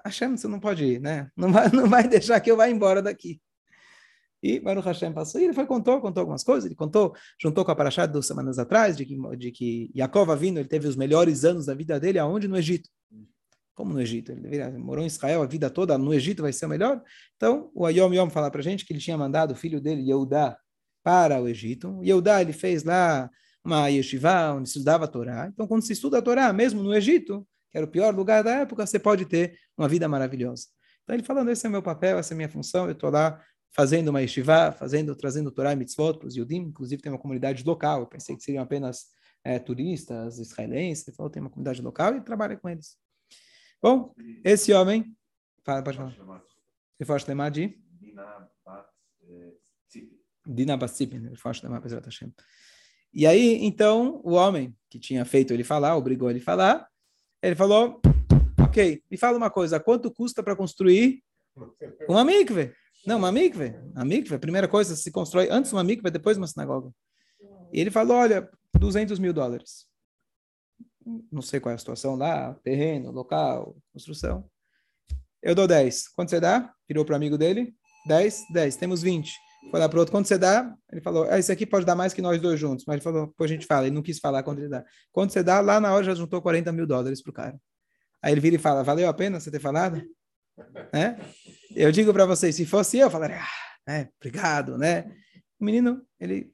Hashem, 0.06 0.38
você 0.38 0.48
não 0.48 0.60
pode 0.60 0.84
ir, 0.86 1.02
né? 1.02 1.30
Não 1.36 1.52
vai, 1.52 1.70
não 1.72 1.90
vai 1.90 2.08
deixar 2.08 2.40
que 2.40 2.52
eu 2.52 2.58
vá 2.58 2.70
embora 2.70 3.02
daqui. 3.02 3.42
E 4.44 4.60
Baruch 4.60 4.86
Hashem 4.86 5.13
passou. 5.13 5.40
E 5.40 5.46
ele 5.46 5.54
foi, 5.54 5.66
contou, 5.66 6.02
contou 6.02 6.22
algumas 6.22 6.44
coisas. 6.44 6.66
Ele 6.66 6.75
contou, 6.75 7.16
juntou 7.42 7.63
com 7.63 7.72
a 7.72 7.75
Parashá 7.75 8.06
duas 8.06 8.28
semanas 8.28 8.60
atrás, 8.60 8.98
de 8.98 9.06
que, 9.06 9.18
de 9.38 9.52
que 9.52 9.90
Yaakov 9.96 10.36
vindo, 10.38 10.60
ele 10.60 10.68
teve 10.68 10.86
os 10.86 10.98
melhores 10.98 11.46
anos 11.46 11.66
da 11.66 11.74
vida 11.74 11.98
dele, 11.98 12.20
aonde? 12.20 12.48
No 12.48 12.58
Egito. 12.58 12.90
Como 13.74 13.94
no 13.94 14.02
Egito? 14.02 14.34
Ele 14.34 14.78
morou 14.78 15.04
em 15.04 15.08
Israel 15.08 15.42
a 15.42 15.46
vida 15.48 15.70
toda, 15.70 15.98
no 15.98 16.13
Egito 16.13 16.42
vai 16.42 16.52
ser 16.52 16.66
o 16.66 16.70
melhor. 16.70 17.02
Então, 17.38 17.72
o 17.74 17.86
Ayom 17.86 18.13
Yom 18.13 18.30
fala 18.30 18.52
para 18.52 18.62
gente 18.62 18.86
que 18.86 18.92
ele 18.92 19.00
tinha 19.00 19.18
mandado 19.18 19.52
o 19.52 19.56
filho 19.56 19.80
dele, 19.80 20.04
Yehudá, 20.04 20.58
para 21.02 21.42
o 21.42 21.48
Egito. 21.48 22.02
Yehudá, 22.04 22.42
ele 22.42 22.54
fez 22.54 22.84
lá 22.84 23.30
uma 23.63 23.88
yeshiva 23.88 24.53
onde 24.53 24.70
se 24.70 24.77
estudava 24.77 25.05
a 25.05 25.08
Torá. 25.08 25.48
Então, 25.48 25.67
quando 25.67 25.84
se 25.84 25.93
estuda 25.93 26.17
a 26.17 26.22
Torá, 26.22 26.51
mesmo 26.51 26.84
no 26.84 26.93
Egito, 26.93 27.48
que 27.72 27.77
era 27.77 27.86
o 27.86 27.89
pior 27.89 28.13
lugar 28.13 28.43
da 28.43 28.51
época, 28.62 28.86
você 28.86 29.00
pode 29.00 29.25
ter 29.25 29.58
uma 29.77 29.88
vida 29.88 30.08
maravilhosa. 30.08 30.67
Então, 31.03 31.15
ele 31.15 31.24
falando, 31.24 31.50
esse 31.50 31.65
é 31.65 31.70
o 31.70 31.72
meu 31.72 31.82
papel, 31.82 32.17
essa 32.17 32.34
é 32.34 32.36
a 32.36 32.38
minha 32.38 32.50
função, 32.50 32.86
eu 32.86 32.91
estou 32.91 33.10
lá 33.10 33.41
fazendo 33.72 34.10
uma 34.10 34.22
yeshiva, 34.22 34.72
fazendo, 34.72 35.15
trazendo 35.15 35.51
Torá 35.51 35.74
e 35.74 35.75
mitzvot 35.75 36.20
para 36.20 36.27
os 36.27 36.36
Yudim, 36.36 36.62
inclusive 36.62 37.01
tem 37.01 37.12
uma 37.12 37.20
comunidade 37.20 37.63
local, 37.63 38.01
eu 38.01 38.08
pensei 38.08 38.36
que 38.36 38.43
seriam 38.43 38.63
apenas 38.63 39.08
é, 39.43 39.58
turistas 39.60 40.38
israelenses, 40.38 41.08
ele 41.08 41.17
falou, 41.17 41.29
tem 41.29 41.41
uma 41.41 41.50
comunidade 41.50 41.82
local 41.82 42.15
e 42.15 42.22
trabalha 42.22 42.55
com 42.55 42.70
eles. 42.70 42.98
Bom, 43.82 44.13
esse 44.43 44.72
homem, 44.72 45.15
fala, 45.65 45.84
pode 45.84 45.98
falar. 45.98 46.12
Você 46.98 47.05
pode 47.05 47.25
lembrar 47.27 47.50
de? 47.50 47.77
Dina 50.46 50.77
Bassipin, 50.77 51.34
E 53.13 53.27
aí, 53.27 53.63
então, 53.63 54.20
o 54.24 54.32
homem 54.32 54.75
que 54.89 54.98
tinha 54.98 55.24
feito 55.24 55.53
ele 55.53 55.63
falar, 55.63 55.96
obrigou 55.96 56.29
ele 56.29 56.39
a 56.39 56.43
falar, 56.43 56.88
ele 57.41 57.55
falou, 57.55 58.01
ok, 58.60 59.03
me 59.10 59.17
fala 59.17 59.38
uma 59.38 59.50
coisa, 59.50 59.79
quanto 59.79 60.12
custa 60.12 60.41
para 60.41 60.55
construir 60.55 61.24
uma 62.08 62.25
mikve? 62.25 62.74
Não, 63.05 63.17
uma 63.17 63.32
mikve. 63.32 63.75
A 63.96 64.03
mikve, 64.03 64.36
a 64.36 64.39
primeira 64.39 64.67
coisa, 64.67 64.96
se 64.96 65.12
constrói 65.12 65.50
antes 65.51 65.72
uma 65.72 65.84
mikve, 65.84 66.10
depois 66.10 66.38
uma 66.38 66.48
sinagoga. 66.48 66.89
E 67.72 67.79
ele 67.79 67.91
falou, 67.91 68.17
olha, 68.17 68.50
200 68.79 69.20
mil 69.20 69.34
dólares. 69.34 69.86
Não 71.32 71.41
sei 71.41 71.60
qual 71.60 71.72
é 71.72 71.75
a 71.75 71.77
situação 71.77 72.15
lá, 72.15 72.53
terreno, 72.63 73.12
local, 73.12 73.75
construção. 73.91 74.50
Eu 75.41 75.53
dou 75.53 75.67
10. 75.67 76.10
Quanto 76.10 76.29
você 76.29 76.39
dá? 76.39 76.74
Virou 76.88 77.03
para 77.03 77.13
o 77.13 77.15
amigo 77.17 77.38
dele. 77.38 77.75
10, 78.08 78.46
10. 78.53 78.75
Temos 78.77 79.01
20. 79.01 79.34
Foi 79.70 79.79
lá 79.79 79.89
para 79.89 80.00
outro. 80.00 80.12
Quanto 80.12 80.27
você 80.27 80.38
dá? 80.38 80.75
Ele 80.91 81.01
falou, 81.01 81.27
ah, 81.29 81.39
esse 81.39 81.51
aqui 81.51 81.65
pode 81.65 81.86
dar 81.86 81.96
mais 81.96 82.13
que 82.13 82.22
nós 82.22 82.39
dois 82.39 82.60
juntos. 82.60 82.86
Mas 82.88 82.96
ele 82.96 83.03
falou, 83.03 83.27
depois 83.27 83.50
a 83.50 83.53
gente 83.53 83.65
fala. 83.65 83.88
Ele 83.88 83.96
não 83.96 84.01
quis 84.01 84.20
falar 84.20 84.43
quanto 84.43 84.60
ele 84.60 84.70
dá. 84.70 84.84
Quanto 85.12 85.34
você 85.34 85.41
dá? 85.41 85.60
Lá 85.62 85.79
na 85.79 85.93
hora 85.93 86.03
já 86.03 86.13
juntou 86.13 86.41
40 86.41 86.72
mil 86.72 86.86
dólares 86.86 87.22
para 87.22 87.29
o 87.32 87.34
cara. 87.34 87.60
Aí 88.22 88.32
ele 88.32 88.41
vira 88.41 88.55
e 88.55 88.60
fala, 88.60 88.84
valeu 88.84 89.10
a 89.10 89.13
pena 89.13 89.39
você 89.39 89.51
ter 89.51 89.60
falado? 89.60 90.01
né? 90.93 91.20
Eu 91.75 91.91
digo 91.91 92.13
para 92.13 92.25
vocês, 92.25 92.55
se 92.55 92.65
fosse 92.65 92.98
eu, 92.98 93.08
eu 93.08 93.12
falaria, 93.12 93.41
ah, 93.41 93.82
né? 93.88 94.10
obrigado, 94.17 94.77
né? 94.77 95.12
O 95.60 95.65
menino, 95.65 96.01
ele, 96.20 96.53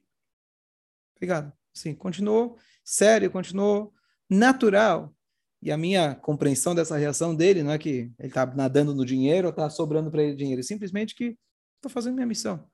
obrigado. 1.16 1.52
Sim, 1.72 1.94
continuou 1.94 2.58
sério, 2.84 3.30
continuou 3.30 3.92
natural. 4.28 5.14
E 5.62 5.70
a 5.70 5.76
minha 5.76 6.14
compreensão 6.14 6.74
dessa 6.74 6.96
reação 6.96 7.34
dele 7.34 7.62
não 7.62 7.70
é 7.70 7.78
que 7.78 8.10
ele 8.18 8.28
está 8.28 8.46
nadando 8.46 8.94
no 8.94 9.04
dinheiro 9.04 9.48
ou 9.48 9.50
está 9.50 9.68
sobrando 9.68 10.10
para 10.10 10.22
ele 10.22 10.34
dinheiro, 10.34 10.60
é 10.60 10.64
simplesmente 10.64 11.14
que 11.14 11.36
estou 11.76 11.90
fazendo 11.90 12.14
minha 12.14 12.26
missão. 12.26 12.66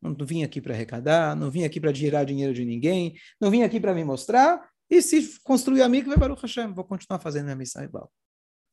Não, 0.00 0.14
vim 0.20 0.44
aqui 0.44 0.60
para 0.60 0.74
arrecadar, 0.74 1.34
não 1.34 1.50
vim 1.50 1.64
aqui 1.64 1.80
para 1.80 1.92
tirar 1.92 2.24
dinheiro 2.24 2.54
de 2.54 2.64
ninguém, 2.64 3.14
não 3.40 3.50
vim 3.50 3.62
aqui 3.62 3.80
para 3.80 3.94
me 3.94 4.04
mostrar. 4.04 4.68
E 4.90 5.02
se 5.02 5.38
construir 5.42 5.82
amigo, 5.82 6.08
vai 6.08 6.18
para 6.18 6.32
o 6.32 6.36
Hashem, 6.36 6.72
vou 6.72 6.84
continuar 6.84 7.18
fazendo 7.20 7.44
minha 7.44 7.56
missão 7.56 7.82
igual. 7.82 8.10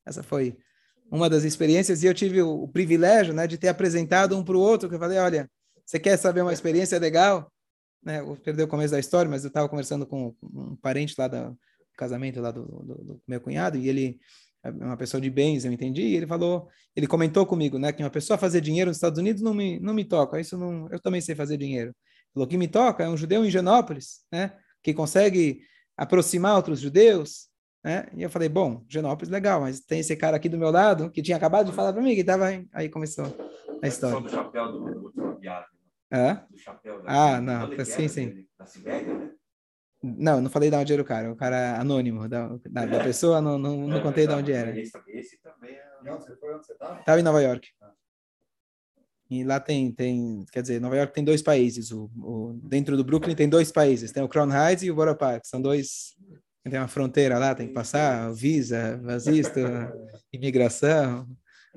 Essa 0.05 0.23
foi 0.23 0.57
uma 1.11 1.29
das 1.29 1.43
experiências 1.43 2.03
e 2.03 2.07
eu 2.07 2.13
tive 2.13 2.41
o, 2.41 2.63
o 2.63 2.67
privilégio 2.67 3.33
né, 3.33 3.47
de 3.47 3.57
ter 3.57 3.67
apresentado 3.67 4.37
um 4.37 4.43
para 4.43 4.55
o 4.55 4.59
outro, 4.59 4.87
que 4.87 4.95
eu 4.95 4.99
falei, 4.99 5.17
olha, 5.17 5.49
você 5.85 5.99
quer 5.99 6.17
saber 6.17 6.41
uma 6.41 6.53
experiência 6.53 6.97
legal? 6.99 7.51
Né, 8.03 8.19
eu 8.19 8.35
perdi 8.37 8.63
o 8.63 8.67
começo 8.67 8.91
da 8.91 8.99
história, 8.99 9.29
mas 9.29 9.43
eu 9.43 9.49
estava 9.49 9.67
conversando 9.67 10.05
com 10.05 10.35
um 10.43 10.75
parente 10.75 11.15
lá 11.17 11.27
do 11.27 11.57
casamento 11.97 12.41
lá 12.41 12.51
do, 12.51 12.65
do, 12.65 13.03
do, 13.03 13.21
meu 13.27 13.39
cunhado 13.39 13.77
e 13.77 13.87
ele 13.87 14.19
uma 14.71 14.97
pessoa 14.97 15.21
de 15.21 15.29
bens, 15.29 15.65
eu 15.65 15.71
entendi, 15.71 16.01
e 16.01 16.15
ele 16.15 16.27
falou, 16.27 16.67
ele 16.95 17.07
comentou 17.07 17.45
comigo, 17.45 17.77
né, 17.77 17.91
que 17.91 18.03
uma 18.03 18.09
pessoa 18.09 18.37
fazer 18.37 18.61
dinheiro 18.61 18.89
nos 18.89 18.97
Estados 18.97 19.19
Unidos 19.19 19.41
não 19.41 19.53
me, 19.53 19.79
não 19.79 19.93
me 19.93 20.03
toca, 20.03 20.39
isso 20.39 20.57
não, 20.57 20.87
eu 20.91 20.99
também 20.99 21.21
sei 21.21 21.35
fazer 21.35 21.57
dinheiro. 21.57 21.93
Falou, 22.33 22.47
que 22.47 22.57
me 22.57 22.67
toca 22.67 23.03
é 23.03 23.09
um 23.09 23.17
judeu 23.17 23.45
em 23.45 23.49
Genópolis, 23.49 24.25
né, 24.31 24.53
que 24.83 24.93
consegue 24.93 25.61
aproximar 25.97 26.55
outros 26.55 26.79
judeus, 26.79 27.49
né? 27.85 28.07
E 28.15 28.23
eu 28.23 28.29
falei, 28.31 28.49
bom, 28.49 28.83
Genópolis, 28.89 29.29
legal, 29.29 29.61
mas 29.61 29.79
tem 29.79 29.99
esse 29.99 30.15
cara 30.15 30.37
aqui 30.37 30.49
do 30.49 30.57
meu 30.57 30.71
lado 30.71 31.11
que 31.11 31.21
tinha 31.21 31.37
acabado 31.37 31.67
de 31.67 31.75
falar 31.75 31.93
para 31.93 32.01
mim, 32.01 32.15
que 32.15 32.21
estava 32.21 32.47
aí 32.73 32.89
começou 32.89 33.25
a 33.81 33.87
história. 33.87 34.19
Do 34.19 34.27
chapéu 34.27 34.71
do, 34.71 35.11
do 35.11 35.39
viagem. 35.39 35.69
É? 36.11 36.33
Do 36.33 36.57
chapéu 36.57 37.03
da, 37.03 37.35
ah, 37.35 37.41
não, 37.41 37.85
sim, 37.85 38.07
sim. 38.07 38.45
Da 38.57 38.65
Sibéria, 38.65 39.13
né? 39.13 39.31
Não, 40.17 40.41
não 40.41 40.49
falei 40.49 40.69
de 40.69 40.75
onde 40.75 40.93
era 40.93 41.01
o 41.01 41.05
cara, 41.05 41.31
o 41.31 41.35
cara 41.35 41.79
anônimo 41.79 42.29
da, 42.29 42.47
da, 42.69 42.85
da 42.85 43.03
pessoa, 43.03 43.41
não, 43.41 43.57
não, 43.57 43.87
não 43.87 44.01
contei 44.01 44.27
de 44.27 44.33
onde 44.33 44.51
era. 44.51 44.77
Esse, 44.79 44.91
esse 45.07 45.41
também 45.41 45.71
é... 45.71 45.83
E 46.03 46.09
onde 46.09 46.23
você 46.23 46.35
foi? 46.35 46.53
Onde 46.53 46.65
você 46.65 46.73
estava? 46.73 46.99
Estava 46.99 47.19
em 47.19 47.23
Nova 47.23 47.41
York. 47.41 47.67
Ah. 47.81 47.91
E 49.29 49.43
lá 49.43 49.59
tem, 49.59 49.91
tem, 49.91 50.45
quer 50.51 50.61
dizer, 50.61 50.79
Nova 50.79 50.95
York 50.95 51.11
tem 51.13 51.23
dois 51.23 51.41
países. 51.41 51.91
O, 51.91 52.11
o, 52.17 52.59
dentro 52.63 52.95
do 52.95 53.03
Brooklyn 53.03 53.35
tem 53.35 53.49
dois 53.49 53.71
países. 53.71 54.11
Tem 54.11 54.21
o 54.21 54.29
Crown 54.29 54.51
Heights 54.51 54.83
e 54.83 54.91
o 54.91 54.95
Borough 54.95 55.17
Park. 55.17 55.45
São 55.45 55.59
dois, 55.59 56.15
tem 56.63 56.79
uma 56.79 56.87
fronteira 56.87 57.39
lá, 57.39 57.55
tem 57.55 57.67
que 57.67 57.73
passar 57.73 58.31
visa, 58.33 58.97
vazisto, 58.97 59.59
imigração. 60.31 61.27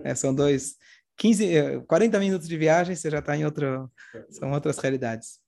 É, 0.05 0.15
são 0.15 0.35
dois, 0.35 0.77
15, 1.17 1.85
40 1.87 2.17
eh, 2.17 2.21
minutos 2.21 2.47
de 2.47 2.57
viagem, 2.57 2.95
você 2.95 3.11
já 3.11 3.19
está 3.19 3.37
em 3.37 3.45
outro, 3.45 3.91
são 4.31 4.53
outras 4.53 4.79
realidades. 4.79 5.41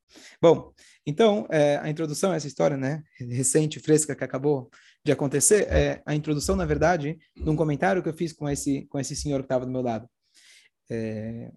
Bom, 0.43 0.73
então, 1.07 1.47
é, 1.51 1.77
a 1.79 1.89
introdução 1.89 2.31
a 2.31 2.37
essa 2.37 2.47
história, 2.47 2.77
né, 2.77 3.03
recente, 3.19 3.81
fresca, 3.81 4.15
que 4.15 4.25
acabou 4.25 4.71
de 5.05 5.13
acontecer, 5.13 5.67
é 5.69 6.03
a 6.05 6.15
introdução, 6.15 6.57
na 6.57 6.67
verdade, 6.67 7.19
de 7.35 7.49
um 7.49 7.57
comentário 7.57 8.03
que 8.03 8.09
eu 8.09 8.15
fiz 8.15 8.33
com 8.33 8.49
esse, 8.49 8.87
com 8.87 8.99
esse 8.99 9.17
senhor 9.17 9.39
que 9.39 9.47
estava 9.47 9.65
do 9.65 9.73
meu 9.73 9.83
lado. 9.83 10.09
É, 10.91 11.51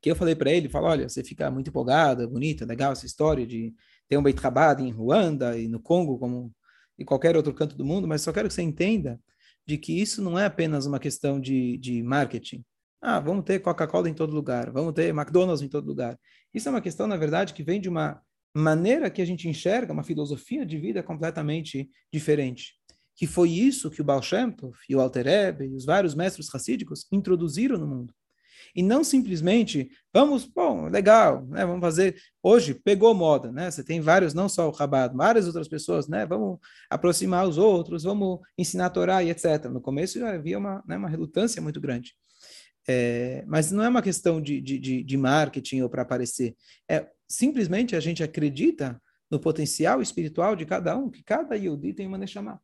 que 0.00 0.10
eu 0.10 0.16
falei 0.16 0.34
para 0.34 0.50
ele, 0.50 0.68
falou, 0.68 0.90
olha, 0.90 1.08
você 1.08 1.24
fica 1.24 1.50
muito 1.50 1.68
empolgado, 1.68 2.28
bonita, 2.28 2.64
legal 2.64 2.92
essa 2.92 3.04
história 3.04 3.46
de 3.46 3.74
ter 4.08 4.16
um 4.16 4.22
Beit 4.22 4.40
Chabad 4.40 4.82
em 4.82 4.90
Ruanda 4.90 5.58
e 5.58 5.68
no 5.68 5.80
Congo, 5.80 6.18
como 6.18 6.54
e 6.98 7.04
qualquer 7.04 7.36
outro 7.36 7.54
canto 7.54 7.76
do 7.76 7.84
mundo, 7.84 8.08
mas 8.08 8.22
só 8.22 8.32
quero 8.32 8.48
que 8.48 8.54
você 8.54 8.62
entenda 8.62 9.20
de 9.64 9.78
que 9.78 10.00
isso 10.00 10.20
não 10.20 10.38
é 10.38 10.46
apenas 10.46 10.86
uma 10.86 10.98
questão 10.98 11.40
de, 11.40 11.76
de 11.78 12.02
marketing. 12.02 12.64
Ah, 13.00 13.20
vamos 13.20 13.44
ter 13.44 13.60
Coca-Cola 13.60 14.08
em 14.08 14.14
todo 14.14 14.34
lugar, 14.34 14.72
vamos 14.72 14.92
ter 14.94 15.10
McDonald's 15.10 15.62
em 15.62 15.68
todo 15.68 15.86
lugar. 15.86 16.18
Isso 16.52 16.68
é 16.68 16.72
uma 16.72 16.80
questão, 16.80 17.06
na 17.06 17.16
verdade, 17.16 17.54
que 17.54 17.62
vem 17.62 17.80
de 17.80 17.88
uma 17.88 18.20
maneira 18.58 19.10
que 19.10 19.22
a 19.22 19.24
gente 19.24 19.48
enxerga, 19.48 19.92
uma 19.92 20.02
filosofia 20.02 20.64
de 20.64 20.78
vida 20.78 21.02
completamente 21.02 21.88
diferente. 22.12 22.74
Que 23.16 23.26
foi 23.26 23.50
isso 23.50 23.90
que 23.90 24.00
o 24.00 24.04
Baal 24.04 24.22
Shem 24.22 24.50
Tov, 24.50 24.76
e 24.88 24.94
o 24.94 25.00
Alter 25.00 25.26
Rebbe 25.26 25.66
e 25.66 25.74
os 25.74 25.84
vários 25.84 26.14
mestres 26.14 26.48
racídicos 26.48 27.06
introduziram 27.10 27.78
no 27.78 27.86
mundo. 27.86 28.14
E 28.74 28.82
não 28.82 29.02
simplesmente, 29.02 29.90
vamos, 30.12 30.44
bom, 30.44 30.88
legal, 30.88 31.44
né? 31.46 31.64
Vamos 31.64 31.80
fazer. 31.80 32.16
Hoje 32.42 32.74
pegou 32.74 33.14
moda, 33.14 33.50
né? 33.50 33.70
Você 33.70 33.82
tem 33.82 34.00
vários, 34.00 34.34
não 34.34 34.48
só 34.48 34.68
o 34.68 34.72
Rabat, 34.72 35.16
várias 35.16 35.46
outras 35.46 35.68
pessoas, 35.68 36.08
né? 36.08 36.26
Vamos 36.26 36.58
aproximar 36.90 37.48
os 37.48 37.58
outros, 37.58 38.04
vamos 38.04 38.40
ensinar 38.56 38.86
a 38.86 38.90
Torá 38.90 39.22
e 39.22 39.30
etc. 39.30 39.64
No 39.64 39.80
começo 39.80 40.24
havia 40.24 40.58
uma, 40.58 40.82
né, 40.86 40.96
uma 40.96 41.08
relutância 41.08 41.62
muito 41.62 41.80
grande. 41.80 42.14
É, 42.88 43.44
mas 43.46 43.70
não 43.70 43.84
é 43.84 43.88
uma 43.88 44.00
questão 44.00 44.40
de, 44.40 44.60
de, 44.60 45.02
de 45.02 45.16
marketing 45.16 45.82
ou 45.82 45.90
para 45.90 46.02
aparecer. 46.02 46.56
É 46.88 47.06
simplesmente 47.28 47.94
a 47.94 48.00
gente 48.00 48.22
acredita 48.22 49.00
no 49.30 49.38
potencial 49.38 50.00
espiritual 50.00 50.56
de 50.56 50.64
cada 50.64 50.96
um, 50.96 51.10
que 51.10 51.22
cada 51.22 51.54
Yehudi 51.54 51.92
tem 51.92 52.06
uma 52.06 52.16
Neshama. 52.16 52.60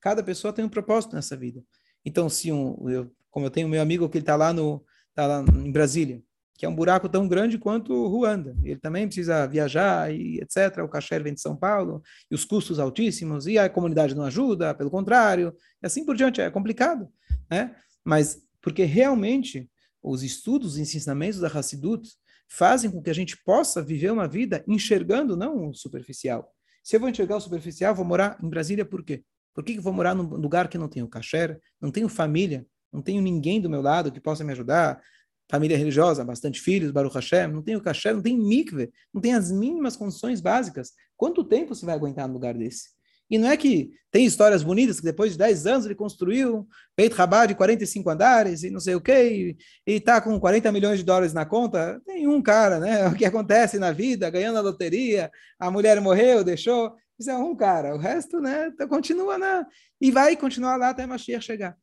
Cada 0.00 0.22
pessoa 0.22 0.52
tem 0.52 0.64
um 0.64 0.68
propósito 0.68 1.14
nessa 1.14 1.36
vida. 1.36 1.62
Então, 2.04 2.28
se 2.28 2.50
um, 2.50 2.88
eu, 2.88 3.12
como 3.30 3.46
eu 3.46 3.50
tenho 3.50 3.68
meu 3.68 3.82
amigo 3.82 4.08
que 4.08 4.18
está 4.18 4.36
lá 4.36 4.52
no, 4.52 4.84
está 5.10 5.26
lá 5.26 5.40
em 5.42 5.70
Brasília, 5.70 6.22
que 6.58 6.66
é 6.66 6.68
um 6.68 6.74
buraco 6.74 7.08
tão 7.08 7.28
grande 7.28 7.56
quanto 7.56 8.08
Ruanda. 8.08 8.56
Ele 8.64 8.80
também 8.80 9.06
precisa 9.06 9.46
viajar 9.46 10.12
e 10.12 10.40
etc. 10.40 10.78
O 10.82 10.88
cachê 10.88 11.16
vem 11.20 11.32
de 11.32 11.40
São 11.40 11.54
Paulo 11.54 12.02
e 12.28 12.34
os 12.34 12.44
custos 12.44 12.80
altíssimos 12.80 13.46
e 13.46 13.56
a 13.56 13.70
comunidade 13.70 14.12
não 14.12 14.24
ajuda, 14.24 14.74
pelo 14.74 14.90
contrário, 14.90 15.54
e 15.80 15.86
assim 15.86 16.04
por 16.04 16.16
diante. 16.16 16.40
É 16.40 16.50
complicado, 16.50 17.08
né? 17.48 17.76
Mas 18.04 18.42
porque 18.60 18.82
realmente 18.82 19.70
os 20.02 20.24
estudos 20.24 20.78
e 20.78 20.82
ensinamentos 20.82 21.38
da 21.38 21.46
Hassidut 21.46 22.08
fazem 22.48 22.90
com 22.90 23.02
que 23.02 23.10
a 23.10 23.14
gente 23.14 23.36
possa 23.44 23.82
viver 23.82 24.10
uma 24.10 24.26
vida 24.26 24.64
enxergando 24.66 25.36
não 25.36 25.68
o 25.68 25.74
superficial. 25.74 26.52
Se 26.82 26.96
eu 26.96 27.00
vou 27.00 27.08
enxergar 27.08 27.36
o 27.36 27.40
superficial, 27.40 27.94
vou 27.94 28.04
morar 28.04 28.38
em 28.42 28.48
Brasília 28.48 28.84
por 28.84 29.04
quê? 29.04 29.22
Por 29.54 29.62
que, 29.62 29.74
que 29.74 29.80
vou 29.80 29.92
morar 29.92 30.14
num 30.14 30.22
lugar 30.22 30.68
que 30.68 30.78
não 30.78 30.88
tenho 30.88 31.06
cachê, 31.08 31.58
não 31.80 31.90
tenho 31.90 32.08
família, 32.08 32.66
não 32.92 33.02
tenho 33.02 33.20
ninguém 33.20 33.60
do 33.60 33.68
meu 33.68 33.82
lado 33.82 34.10
que 34.10 34.20
possa 34.20 34.42
me 34.42 34.52
ajudar, 34.52 35.02
família 35.50 35.76
religiosa, 35.76 36.24
bastante 36.24 36.60
filhos, 36.60 36.90
Baruch 36.90 37.14
Hashem, 37.14 37.48
não 37.48 37.62
tenho 37.62 37.80
cachê, 37.80 38.12
não 38.12 38.22
tenho 38.22 38.42
mikve, 38.42 38.90
não 39.12 39.20
tenho 39.20 39.36
as 39.36 39.50
mínimas 39.50 39.96
condições 39.96 40.40
básicas. 40.40 40.92
Quanto 41.16 41.44
tempo 41.44 41.74
você 41.74 41.84
vai 41.84 41.94
aguentar 41.94 42.28
no 42.28 42.34
lugar 42.34 42.54
desse? 42.54 42.90
E 43.30 43.38
não 43.38 43.48
é 43.48 43.56
que 43.56 43.90
tem 44.10 44.24
histórias 44.24 44.62
bonitas 44.62 44.98
que 44.98 45.04
depois 45.04 45.32
de 45.32 45.38
10 45.38 45.66
anos 45.66 45.84
ele 45.84 45.94
construiu 45.94 46.66
Beit 46.96 47.14
Rabá 47.14 47.44
de 47.44 47.54
45 47.54 48.08
andares 48.08 48.62
e 48.62 48.70
não 48.70 48.80
sei 48.80 48.94
o 48.94 49.00
quê, 49.00 49.56
e 49.86 49.92
está 49.92 50.20
com 50.20 50.40
40 50.40 50.72
milhões 50.72 50.98
de 50.98 51.04
dólares 51.04 51.34
na 51.34 51.44
conta. 51.44 52.00
Tem 52.06 52.26
um 52.26 52.40
cara, 52.40 52.78
né? 52.80 53.06
O 53.08 53.14
que 53.14 53.24
acontece 53.24 53.78
na 53.78 53.92
vida, 53.92 54.30
ganhando 54.30 54.58
a 54.58 54.62
loteria, 54.62 55.30
a 55.58 55.70
mulher 55.70 56.00
morreu, 56.00 56.42
deixou. 56.42 56.94
Isso 57.18 57.30
é 57.30 57.36
um 57.36 57.54
cara. 57.54 57.94
O 57.94 57.98
resto, 57.98 58.40
né, 58.40 58.70
continua 58.88 59.36
na... 59.36 59.66
E 60.00 60.10
vai 60.10 60.36
continuar 60.36 60.76
lá 60.76 60.90
até 60.90 61.04
Mashiach 61.04 61.44
chegar. 61.44 61.76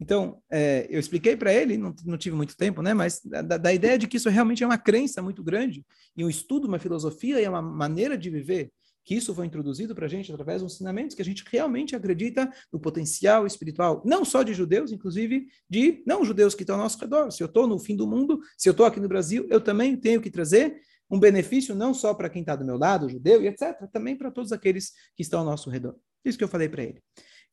Então, 0.00 0.40
é, 0.50 0.86
eu 0.88 0.98
expliquei 0.98 1.36
para 1.36 1.52
ele, 1.52 1.76
não, 1.76 1.94
não, 2.04 2.16
tive 2.16 2.36
muito 2.36 2.56
tempo, 2.56 2.80
né, 2.82 2.94
mas 2.94 3.20
da, 3.24 3.58
da, 3.58 3.72
ideia 3.72 3.98
de 3.98 4.06
que 4.06 4.16
isso 4.16 4.28
realmente 4.28 4.62
é 4.62 4.66
uma 4.66 4.78
crença 4.78 5.20
muito 5.20 5.42
grande, 5.42 5.84
e 6.16 6.24
um 6.24 6.30
estudo, 6.30 6.68
uma 6.68 6.78
filosofia 6.78 7.40
e 7.40 7.48
uma 7.48 7.60
maneira 7.60 8.16
de 8.16 8.30
viver, 8.30 8.70
que 9.08 9.14
isso 9.14 9.34
foi 9.34 9.46
introduzido 9.46 9.94
para 9.94 10.04
a 10.04 10.08
gente 10.08 10.30
através 10.30 10.60
dos 10.60 10.74
ensinamentos, 10.74 11.16
que 11.16 11.22
a 11.22 11.24
gente 11.24 11.42
realmente 11.50 11.96
acredita 11.96 12.52
no 12.70 12.78
potencial 12.78 13.46
espiritual, 13.46 14.02
não 14.04 14.22
só 14.22 14.42
de 14.42 14.52
judeus, 14.52 14.92
inclusive 14.92 15.46
de 15.66 16.02
não 16.06 16.22
judeus 16.22 16.54
que 16.54 16.62
estão 16.62 16.76
ao 16.76 16.82
nosso 16.82 17.00
redor. 17.00 17.30
Se 17.30 17.42
eu 17.42 17.46
estou 17.46 17.66
no 17.66 17.78
fim 17.78 17.96
do 17.96 18.06
mundo, 18.06 18.38
se 18.54 18.68
eu 18.68 18.72
estou 18.72 18.84
aqui 18.84 19.00
no 19.00 19.08
Brasil, 19.08 19.46
eu 19.48 19.62
também 19.62 19.96
tenho 19.96 20.20
que 20.20 20.30
trazer 20.30 20.82
um 21.10 21.18
benefício 21.18 21.74
não 21.74 21.94
só 21.94 22.12
para 22.12 22.28
quem 22.28 22.42
está 22.42 22.54
do 22.54 22.66
meu 22.66 22.76
lado, 22.76 23.08
judeu 23.08 23.42
e 23.42 23.48
etc., 23.48 23.88
também 23.90 24.14
para 24.14 24.30
todos 24.30 24.52
aqueles 24.52 24.92
que 25.16 25.22
estão 25.22 25.40
ao 25.40 25.46
nosso 25.46 25.70
redor. 25.70 25.96
Isso 26.22 26.36
que 26.36 26.44
eu 26.44 26.48
falei 26.48 26.68
para 26.68 26.82
ele. 26.82 27.02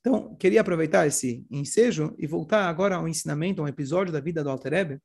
Então, 0.01 0.35
queria 0.35 0.59
aproveitar 0.59 1.07
esse 1.07 1.45
ensejo 1.49 2.13
e 2.17 2.27
voltar 2.27 2.67
agora 2.67 2.97
ao 2.97 3.07
ensinamento, 3.07 3.61
a 3.61 3.65
um 3.65 3.69
episódio 3.69 4.11
da 4.11 4.19
vida 4.19 4.43
do 4.43 4.49
Alter 4.49 4.73
Ebe, 4.73 4.99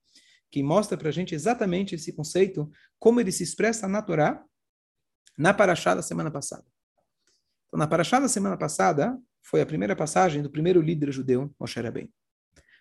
que 0.51 0.65
mostra 0.65 0.99
para 0.99 1.11
a 1.11 1.13
gente 1.13 1.33
exatamente 1.33 1.95
esse 1.95 2.13
conceito, 2.13 2.69
como 2.99 3.21
ele 3.21 3.31
se 3.31 3.45
expressa 3.45 3.87
na 3.87 4.03
Torá, 4.03 4.45
na 5.41 5.55
Paraxá 5.55 5.95
da 5.95 6.03
semana 6.03 6.31
passada. 6.31 6.67
Então, 7.67 7.79
na 7.79 7.87
Paraxá 7.87 8.21
da 8.21 8.29
semana 8.29 8.59
passada, 8.59 9.19
foi 9.43 9.63
a 9.63 9.67
primeira 9.67 9.97
passagem 9.97 10.43
do 10.43 10.51
primeiro 10.51 10.83
líder 10.83 11.11
judeu, 11.11 11.51
Moshe 11.59 11.81
Rabbeinu. 11.81 12.11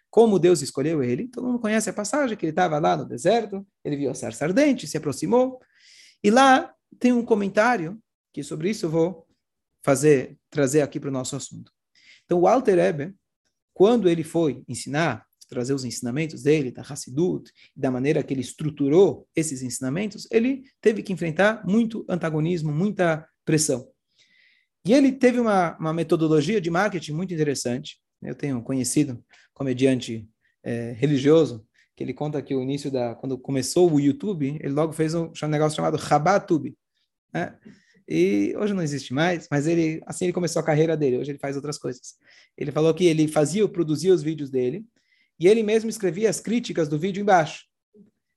Como 0.09 0.37
Deus 0.37 0.61
escolheu 0.61 1.01
ele, 1.01 1.29
todo 1.29 1.47
mundo 1.47 1.59
conhece 1.59 1.89
a 1.89 1.93
passagem, 1.93 2.35
que 2.35 2.45
ele 2.45 2.51
estava 2.51 2.77
lá 2.77 2.97
no 2.97 3.05
deserto, 3.05 3.65
ele 3.81 3.95
viu 3.95 4.11
a 4.11 4.13
sarça 4.13 4.43
ardente, 4.43 4.87
se 4.87 4.97
aproximou, 4.97 5.61
e 6.21 6.29
lá 6.29 6.73
tem 6.99 7.13
um 7.13 7.23
comentário, 7.23 7.97
que 8.33 8.43
sobre 8.43 8.71
isso 8.71 8.87
eu 8.87 8.89
vou 8.89 9.25
fazer, 9.81 10.37
trazer 10.49 10.81
aqui 10.81 10.99
para 10.99 11.09
o 11.09 11.13
nosso 11.13 11.37
assunto. 11.37 11.71
Então, 12.25 12.41
o 12.41 12.47
Alter 12.47 12.77
Ebe, 12.77 13.15
quando 13.73 14.09
ele 14.09 14.25
foi 14.25 14.65
ensinar, 14.67 15.25
trazer 15.49 15.73
os 15.73 15.83
ensinamentos 15.83 16.43
dele, 16.43 16.71
da 16.71 16.81
Hassidut, 16.81 17.51
da 17.75 17.89
maneira 17.89 18.23
que 18.23 18.33
ele 18.33 18.41
estruturou 18.41 19.27
esses 19.35 19.61
ensinamentos, 19.61 20.27
ele 20.31 20.63
teve 20.79 21.01
que 21.01 21.11
enfrentar 21.11 21.65
muito 21.65 22.05
antagonismo, 22.07 22.71
muita 22.71 23.27
pressão. 23.43 23.89
E 24.85 24.93
ele 24.93 25.11
teve 25.11 25.39
uma, 25.39 25.77
uma 25.77 25.93
metodologia 25.93 26.61
de 26.61 26.69
marketing 26.69 27.13
muito 27.13 27.33
interessante. 27.33 27.99
Eu 28.21 28.35
tenho 28.35 28.61
conhecido 28.61 29.23
comediante 29.53 30.29
é, 30.63 30.93
religioso 30.93 31.65
que 31.95 32.03
ele 32.03 32.13
conta 32.13 32.41
que 32.41 32.55
o 32.55 32.61
início 32.61 32.89
da 32.89 33.13
quando 33.15 33.37
começou 33.37 33.91
o 33.91 33.99
YouTube, 33.99 34.57
ele 34.61 34.73
logo 34.73 34.93
fez 34.93 35.13
um, 35.13 35.31
um 35.43 35.47
negócio 35.47 35.75
chamado 35.75 35.97
Rabatube, 35.97 36.77
né? 37.33 37.57
E 38.07 38.55
hoje 38.57 38.73
não 38.73 38.81
existe 38.81 39.13
mais, 39.13 39.47
mas 39.51 39.67
ele 39.67 40.01
assim 40.07 40.25
ele 40.25 40.33
começou 40.33 40.61
a 40.61 40.65
carreira 40.65 40.95
dele. 40.97 41.17
Hoje 41.17 41.31
ele 41.31 41.37
faz 41.37 41.55
outras 41.55 41.77
coisas. 41.77 42.15
Ele 42.57 42.71
falou 42.71 42.93
que 42.93 43.05
ele 43.05 43.27
fazia, 43.27 43.67
produzia 43.67 44.13
os 44.13 44.23
vídeos 44.23 44.49
dele 44.49 44.85
e 45.39 45.47
ele 45.47 45.63
mesmo 45.63 45.89
escrevia 45.89 46.29
as 46.29 46.39
críticas 46.39 46.87
do 46.87 46.99
vídeo 46.99 47.21
embaixo. 47.21 47.65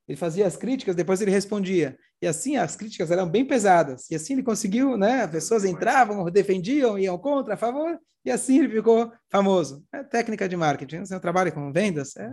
Ele 0.07 0.17
fazia 0.17 0.47
as 0.47 0.57
críticas, 0.57 0.95
depois 0.95 1.21
ele 1.21 1.31
respondia. 1.31 1.97
E 2.21 2.27
assim 2.27 2.57
as 2.57 2.77
críticas 2.77 3.11
eram 3.11 3.29
bem 3.29 3.45
pesadas. 3.45 4.11
E 4.11 4.15
assim 4.15 4.35
ele 4.35 4.43
conseguiu, 4.43 4.97
né? 4.97 5.23
As 5.23 5.31
pessoas 5.31 5.65
entravam, 5.65 6.25
defendiam, 6.31 6.99
iam 6.99 7.19
contra, 7.19 7.55
a 7.55 7.57
favor. 7.57 7.99
E 8.25 8.31
assim 8.31 8.61
ele 8.61 8.69
ficou 8.69 9.13
famoso. 9.31 9.85
É 9.93 10.03
técnica 10.05 10.49
de 10.49 10.57
marketing. 10.57 11.01
Você 11.01 11.19
trabalha 11.19 11.51
com 11.51 11.73
vendas? 11.73 12.17
É, 12.17 12.31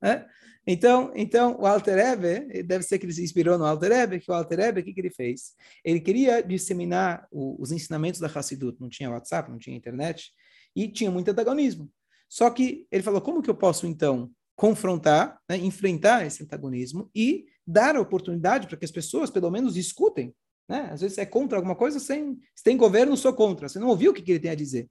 né? 0.00 0.26
Então, 0.64 1.12
então 1.16 1.56
o 1.58 1.66
Alter 1.66 1.98
Ebe, 1.98 2.62
deve 2.62 2.84
ser 2.84 2.98
que 2.98 3.06
ele 3.06 3.12
se 3.12 3.22
inspirou 3.22 3.58
no 3.58 3.64
Alter 3.64 3.90
Ebe, 3.90 4.20
que 4.20 4.30
o 4.30 4.34
Alter 4.34 4.60
Ebe, 4.60 4.80
o 4.80 4.84
que, 4.84 4.92
que 4.92 5.00
ele 5.00 5.10
fez? 5.10 5.54
Ele 5.84 6.00
queria 6.00 6.40
disseminar 6.40 7.26
o, 7.32 7.60
os 7.60 7.72
ensinamentos 7.72 8.20
da 8.20 8.28
Hassidut. 8.28 8.80
Não 8.80 8.88
tinha 8.88 9.10
WhatsApp, 9.10 9.50
não 9.50 9.58
tinha 9.58 9.76
internet. 9.76 10.30
E 10.74 10.88
tinha 10.88 11.10
muito 11.10 11.30
antagonismo. 11.30 11.90
Só 12.32 12.48
que 12.48 12.86
ele 12.90 13.02
falou, 13.02 13.20
como 13.20 13.42
que 13.42 13.50
eu 13.50 13.54
posso, 13.54 13.86
então, 13.86 14.30
confrontar, 14.56 15.38
né, 15.46 15.58
enfrentar 15.58 16.24
esse 16.24 16.42
antagonismo 16.42 17.10
e 17.14 17.44
dar 17.66 17.94
a 17.94 18.00
oportunidade 18.00 18.66
para 18.66 18.78
que 18.78 18.86
as 18.86 18.90
pessoas, 18.90 19.28
pelo 19.28 19.50
menos, 19.50 19.76
escutem. 19.76 20.34
Né? 20.66 20.88
Às 20.90 21.02
vezes 21.02 21.18
é 21.18 21.26
contra 21.26 21.58
alguma 21.58 21.76
coisa, 21.76 22.00
sem, 22.00 22.38
se 22.56 22.64
tem 22.64 22.74
governo, 22.74 23.18
sou 23.18 23.34
contra. 23.34 23.68
Você 23.68 23.78
não 23.78 23.88
ouviu 23.88 24.12
o 24.12 24.14
que, 24.14 24.22
que 24.22 24.30
ele 24.30 24.40
tem 24.40 24.50
a 24.50 24.54
dizer. 24.54 24.88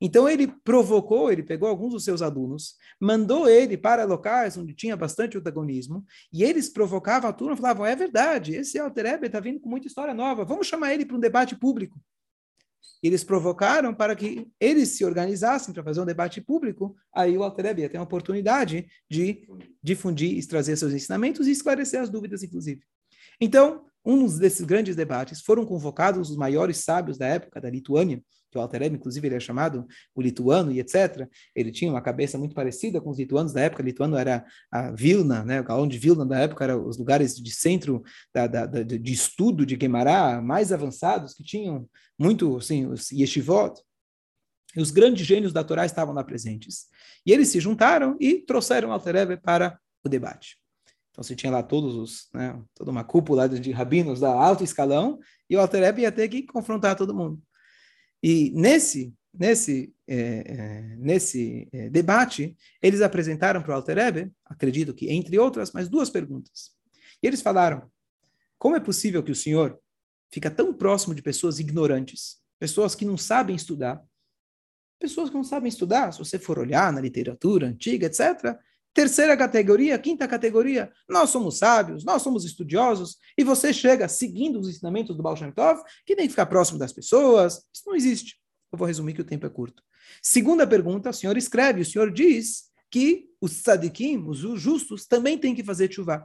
Então 0.00 0.28
ele 0.28 0.46
provocou, 0.62 1.32
ele 1.32 1.42
pegou 1.42 1.68
alguns 1.68 1.94
dos 1.94 2.04
seus 2.04 2.22
alunos, 2.22 2.76
mandou 3.00 3.48
ele 3.48 3.76
para 3.76 4.04
locais 4.04 4.56
onde 4.56 4.72
tinha 4.72 4.96
bastante 4.96 5.36
antagonismo, 5.36 6.04
e 6.32 6.44
eles 6.44 6.68
provocavam 6.68 7.28
a 7.28 7.32
turma, 7.32 7.56
falavam, 7.56 7.84
é 7.84 7.96
verdade, 7.96 8.54
esse 8.54 8.78
Alter 8.78 9.18
está 9.20 9.40
vindo 9.40 9.58
com 9.58 9.68
muita 9.68 9.88
história 9.88 10.14
nova, 10.14 10.44
vamos 10.44 10.68
chamar 10.68 10.94
ele 10.94 11.04
para 11.04 11.16
um 11.16 11.20
debate 11.20 11.56
público. 11.56 12.00
Eles 13.02 13.22
provocaram 13.22 13.94
para 13.94 14.16
que 14.16 14.46
eles 14.58 14.90
se 14.90 15.04
organizassem 15.04 15.74
para 15.74 15.84
fazer 15.84 16.00
um 16.00 16.06
debate 16.06 16.40
público. 16.40 16.96
Aí 17.14 17.36
o 17.36 17.42
Alter 17.42 17.78
ia 17.78 17.88
ter 17.88 17.98
uma 17.98 18.04
oportunidade 18.04 18.86
de 19.10 19.46
difundir 19.82 20.38
e 20.38 20.46
trazer 20.46 20.76
seus 20.76 20.92
ensinamentos 20.92 21.46
e 21.46 21.50
esclarecer 21.50 22.00
as 22.00 22.08
dúvidas, 22.08 22.42
inclusive. 22.42 22.82
Então, 23.40 23.84
um 24.04 24.26
desses 24.38 24.64
grandes 24.64 24.94
debates 24.94 25.40
foram 25.40 25.64
convocados 25.64 26.30
os 26.30 26.36
maiores 26.36 26.78
sábios 26.78 27.16
da 27.16 27.26
época 27.26 27.60
da 27.60 27.70
Lituânia, 27.70 28.22
que 28.54 28.58
o 28.58 28.60
Alter 28.60 28.84
inclusive, 28.84 29.26
ele 29.26 29.34
é 29.34 29.40
chamado 29.40 29.84
o 30.14 30.22
lituano 30.22 30.70
e 30.70 30.78
etc. 30.78 31.28
Ele 31.56 31.72
tinha 31.72 31.90
uma 31.90 32.00
cabeça 32.00 32.38
muito 32.38 32.54
parecida 32.54 33.00
com 33.00 33.10
os 33.10 33.18
lituanos 33.18 33.52
da 33.52 33.62
época. 33.62 33.82
O 33.82 33.84
lituano 33.84 34.16
era 34.16 34.46
a 34.70 34.92
Vilna, 34.92 35.44
né? 35.44 35.60
o 35.60 35.64
galão 35.64 35.88
de 35.88 35.98
Vilna 35.98 36.24
da 36.24 36.38
época 36.38 36.62
era 36.62 36.78
os 36.78 36.96
lugares 36.96 37.34
de 37.34 37.50
centro 37.50 38.04
da, 38.32 38.46
da, 38.46 38.66
da, 38.66 38.82
de 38.84 39.12
estudo 39.12 39.66
de 39.66 39.74
Guemará 39.74 40.40
mais 40.40 40.70
avançados, 40.72 41.34
que 41.34 41.42
tinham 41.42 41.88
muito, 42.16 42.56
assim, 42.56 42.86
os 42.86 43.10
yeshivot. 43.10 43.82
E 44.76 44.80
os 44.80 44.92
grandes 44.92 45.26
gênios 45.26 45.52
da 45.52 45.64
Torá 45.64 45.84
estavam 45.84 46.14
lá 46.14 46.22
presentes. 46.22 46.86
E 47.26 47.32
eles 47.32 47.48
se 47.48 47.58
juntaram 47.58 48.16
e 48.20 48.38
trouxeram 48.38 48.90
o 48.90 48.92
Alter 48.92 49.40
para 49.40 49.78
o 50.04 50.08
debate. 50.08 50.56
Então, 51.10 51.22
você 51.22 51.34
tinha 51.34 51.50
lá 51.50 51.62
todos 51.62 51.94
os, 51.94 52.28
né, 52.32 52.60
toda 52.74 52.90
uma 52.90 53.04
cúpula 53.04 53.48
de 53.48 53.70
rabinos 53.72 54.20
da 54.20 54.32
alto 54.32 54.64
escalão, 54.64 55.18
e 55.48 55.56
o 55.56 55.60
Alter 55.60 55.96
ia 55.98 56.10
ter 56.10 56.28
que 56.28 56.42
confrontar 56.42 56.96
todo 56.96 57.14
mundo. 57.14 57.40
E 58.26 58.50
nesse, 58.54 59.12
nesse, 59.34 59.94
é, 60.08 60.16
é, 60.16 60.96
nesse 60.96 61.68
é, 61.70 61.90
debate, 61.90 62.56
eles 62.80 63.02
apresentaram 63.02 63.62
para 63.62 63.72
o 63.72 63.74
Alter 63.74 64.32
acredito 64.46 64.94
que 64.94 65.12
entre 65.12 65.38
outras, 65.38 65.72
mas 65.72 65.90
duas 65.90 66.08
perguntas. 66.08 66.70
E 67.22 67.26
eles 67.26 67.42
falaram, 67.42 67.86
como 68.56 68.76
é 68.76 68.80
possível 68.80 69.22
que 69.22 69.30
o 69.30 69.34
senhor 69.34 69.78
fica 70.32 70.50
tão 70.50 70.72
próximo 70.72 71.14
de 71.14 71.20
pessoas 71.20 71.58
ignorantes, 71.58 72.38
pessoas 72.58 72.94
que 72.94 73.04
não 73.04 73.18
sabem 73.18 73.54
estudar, 73.54 74.02
pessoas 74.98 75.28
que 75.28 75.36
não 75.36 75.44
sabem 75.44 75.68
estudar, 75.68 76.10
se 76.10 76.18
você 76.18 76.38
for 76.38 76.58
olhar 76.58 76.90
na 76.94 77.02
literatura 77.02 77.66
antiga, 77.66 78.06
etc., 78.06 78.58
Terceira 78.94 79.36
categoria, 79.36 79.98
quinta 79.98 80.28
categoria, 80.28 80.92
nós 81.08 81.28
somos 81.30 81.58
sábios, 81.58 82.04
nós 82.04 82.22
somos 82.22 82.44
estudiosos, 82.44 83.18
e 83.36 83.42
você 83.42 83.72
chega 83.72 84.08
seguindo 84.08 84.60
os 84.60 84.68
ensinamentos 84.68 85.16
do 85.16 85.22
Baal 85.22 85.36
Shem 85.36 85.50
Tov, 85.50 85.82
que 86.06 86.14
tem 86.14 86.26
que 86.26 86.30
ficar 86.30 86.46
próximo 86.46 86.78
das 86.78 86.92
pessoas. 86.92 87.54
Isso 87.74 87.82
não 87.86 87.96
existe. 87.96 88.40
Eu 88.70 88.78
vou 88.78 88.86
resumir 88.86 89.12
que 89.12 89.20
o 89.20 89.24
tempo 89.24 89.46
é 89.46 89.50
curto. 89.50 89.82
Segunda 90.22 90.64
pergunta, 90.64 91.10
o 91.10 91.12
senhor 91.12 91.36
escreve, 91.36 91.80
o 91.80 91.84
senhor 91.84 92.12
diz 92.12 92.70
que 92.88 93.28
os 93.40 93.62
tzadikim, 93.62 94.24
os 94.28 94.38
justos, 94.60 95.06
também 95.06 95.36
têm 95.36 95.56
que 95.56 95.64
fazer 95.64 95.92
chuva. 95.92 96.24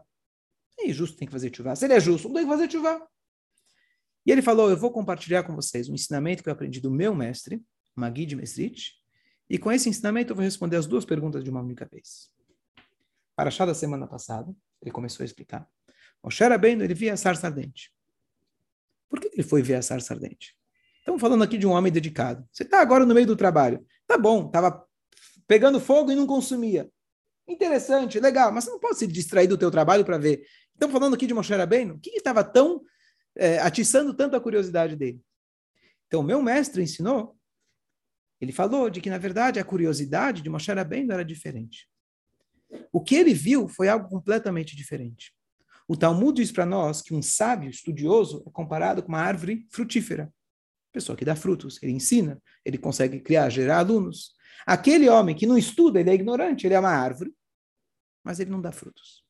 E 0.78 0.94
justo 0.94 1.18
tem 1.18 1.28
que 1.28 1.32
fazer 1.32 1.54
chuva. 1.54 1.76
Se 1.76 1.86
ele 1.86 1.96
é 1.96 2.00
justo, 2.00 2.28
não 2.28 2.36
tem 2.36 2.44
que 2.44 2.52
fazer 2.52 2.72
chuva. 2.72 3.02
E 4.28 4.32
ele 4.32 4.44
falou, 4.44 4.70
eu 4.70 4.78
vou 4.78 4.92
compartilhar 4.92 5.42
com 5.42 5.56
vocês 5.56 5.90
um 5.90 5.96
ensinamento 5.96 6.44
que 6.44 6.50
eu 6.50 6.54
aprendi 6.54 6.80
do 6.80 6.92
meu 6.92 7.16
mestre, 7.16 7.64
Magid 7.96 8.36
Mesrit, 8.36 8.94
e 9.50 9.58
com 9.58 9.72
esse 9.72 9.90
ensinamento 9.90 10.32
eu 10.32 10.36
vou 10.36 10.46
responder 10.46 10.78
as 10.78 10.86
duas 10.86 11.04
perguntas 11.04 11.44
de 11.44 11.50
uma 11.50 11.62
única 11.62 11.88
vez. 11.92 12.30
Paraxá 13.40 13.66
da 13.66 13.74
semana 13.74 14.06
passada, 14.06 14.54
ele 14.82 14.92
começou 14.92 15.24
a 15.24 15.26
explicar. 15.26 15.66
Moshe 16.22 16.44
Rabbeinu, 16.44 16.84
ele 16.84 16.94
via 16.94 17.14
a 17.14 17.16
sarça 17.16 17.48
ardente. 17.48 17.90
Por 19.08 19.18
que 19.18 19.30
ele 19.32 19.44
foi 19.44 19.62
ver 19.62 19.76
a 19.76 19.82
sarça 19.82 20.14
ardente? 20.14 20.58
Estamos 20.98 21.22
falando 21.22 21.42
aqui 21.42 21.58
de 21.58 21.66
um 21.66 21.72
homem 21.72 21.90
dedicado. 21.90 22.46
Você 22.52 22.64
está 22.64 22.82
agora 22.82 23.06
no 23.06 23.14
meio 23.14 23.26
do 23.26 23.38
trabalho. 23.38 23.88
Tá 24.06 24.18
bom, 24.18 24.48
estava 24.48 24.86
pegando 25.48 25.80
fogo 25.80 26.12
e 26.12 26.16
não 26.16 26.28
consumia. 26.28 26.92
Interessante, 27.48 28.20
legal, 28.20 28.52
mas 28.52 28.66
você 28.66 28.72
não 28.72 28.80
pode 28.82 28.98
se 28.98 29.08
distrair 29.08 29.48
do 29.48 29.58
teu 29.58 29.72
trabalho 29.72 30.04
para 30.04 30.18
ver. 30.18 30.46
Estamos 30.74 30.92
falando 30.92 31.14
aqui 31.14 31.26
de 31.26 31.34
Moshe 31.34 31.56
Rabbeinu. 31.56 31.96
O 31.96 32.00
que 32.02 32.10
estava 32.10 32.44
tão 32.44 32.82
é, 33.38 33.58
atiçando 33.60 34.14
tanto 34.14 34.36
a 34.36 34.42
curiosidade 34.42 34.98
dele? 34.98 35.24
Então, 36.08 36.22
meu 36.22 36.44
mestre 36.44 36.84
ensinou, 36.84 37.40
ele 38.42 38.52
falou 38.52 38.90
de 38.90 39.00
que, 39.00 39.10
na 39.10 39.18
verdade, 39.18 39.62
a 39.62 39.64
curiosidade 39.64 40.42
de 40.42 40.50
Moshe 40.50 40.74
Rabbeinu 40.74 41.14
era 41.14 41.24
diferente. 41.24 41.88
O 42.92 43.02
que 43.02 43.16
ele 43.16 43.34
viu 43.34 43.68
foi 43.68 43.88
algo 43.88 44.08
completamente 44.08 44.76
diferente. 44.76 45.34
O 45.88 45.98
Talmud 45.98 46.40
diz 46.40 46.52
para 46.52 46.66
nós 46.66 47.02
que 47.02 47.16
um 47.16 47.22
sábio 47.22 47.70
estudioso 47.70 48.44
é 48.46 48.52
comparado 48.52 49.02
com 49.02 49.10
uma 49.10 49.22
árvore 49.22 49.68
frutífera. 49.72 50.32
Pessoa 50.92 51.16
que 51.16 51.26
dá 51.26 51.36
frutos, 51.36 51.82
ele 51.82 51.92
ensina, 51.92 52.42
ele 52.64 52.78
consegue 52.78 53.20
criar, 53.20 53.50
gerar 53.50 53.80
alunos. 53.80 54.34
Aquele 54.66 55.10
homem 55.10 55.36
que 55.36 55.48
não 55.48 55.58
estuda, 55.58 56.00
ele 56.00 56.12
é 56.12 56.14
ignorante, 56.14 56.68
ele 56.68 56.76
é 56.76 56.80
uma 56.80 56.92
árvore, 56.92 57.34
mas 58.24 58.40
ele 58.40 58.52
não 58.52 58.62
dá 58.62 58.72
frutos. 58.72 59.24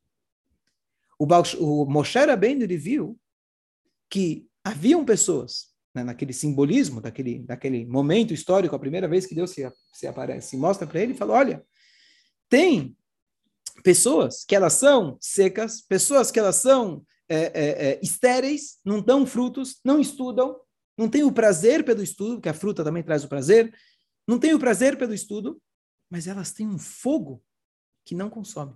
O, 1.17 1.25
Baal, 1.25 1.43
o 1.59 1.85
Moshe 1.85 2.19
Rabbeinu, 2.19 2.63
ele 2.63 2.77
viu 2.77 3.19
que 4.09 4.45
haviam 4.63 5.05
pessoas, 5.05 5.67
né, 5.93 6.03
naquele 6.03 6.33
simbolismo, 6.33 6.99
daquele, 6.99 7.39
daquele 7.39 7.85
momento 7.85 8.33
histórico, 8.33 8.75
a 8.75 8.79
primeira 8.79 9.07
vez 9.07 9.25
que 9.25 9.35
Deus 9.35 9.51
se, 9.51 9.69
se 9.93 10.07
aparece, 10.07 10.49
se 10.49 10.57
mostra 10.57 10.87
para 10.87 10.99
ele 10.99 11.13
e 11.13 11.17
fala, 11.17 11.33
olha, 11.33 11.65
tem 12.49 12.97
pessoas 13.83 14.43
que 14.45 14.55
elas 14.55 14.73
são 14.73 15.17
secas, 15.19 15.81
pessoas 15.81 16.31
que 16.31 16.39
elas 16.39 16.57
são 16.57 17.05
é, 17.27 17.35
é, 17.35 17.89
é, 17.89 17.99
estéreis, 18.01 18.79
não 18.83 19.01
dão 19.01 19.25
frutos, 19.25 19.79
não 19.83 19.99
estudam, 19.99 20.59
não 20.97 21.09
têm 21.09 21.23
o 21.23 21.31
prazer 21.31 21.85
pelo 21.85 22.01
estudo, 22.01 22.35
porque 22.35 22.49
a 22.49 22.53
fruta 22.53 22.83
também 22.83 23.03
traz 23.03 23.23
o 23.23 23.29
prazer, 23.29 23.73
não 24.27 24.39
têm 24.39 24.53
o 24.53 24.59
prazer 24.59 24.97
pelo 24.97 25.13
estudo, 25.13 25.61
mas 26.09 26.27
elas 26.27 26.51
têm 26.51 26.67
um 26.67 26.79
fogo 26.79 27.43
que 28.03 28.15
não 28.15 28.29
consome. 28.29 28.73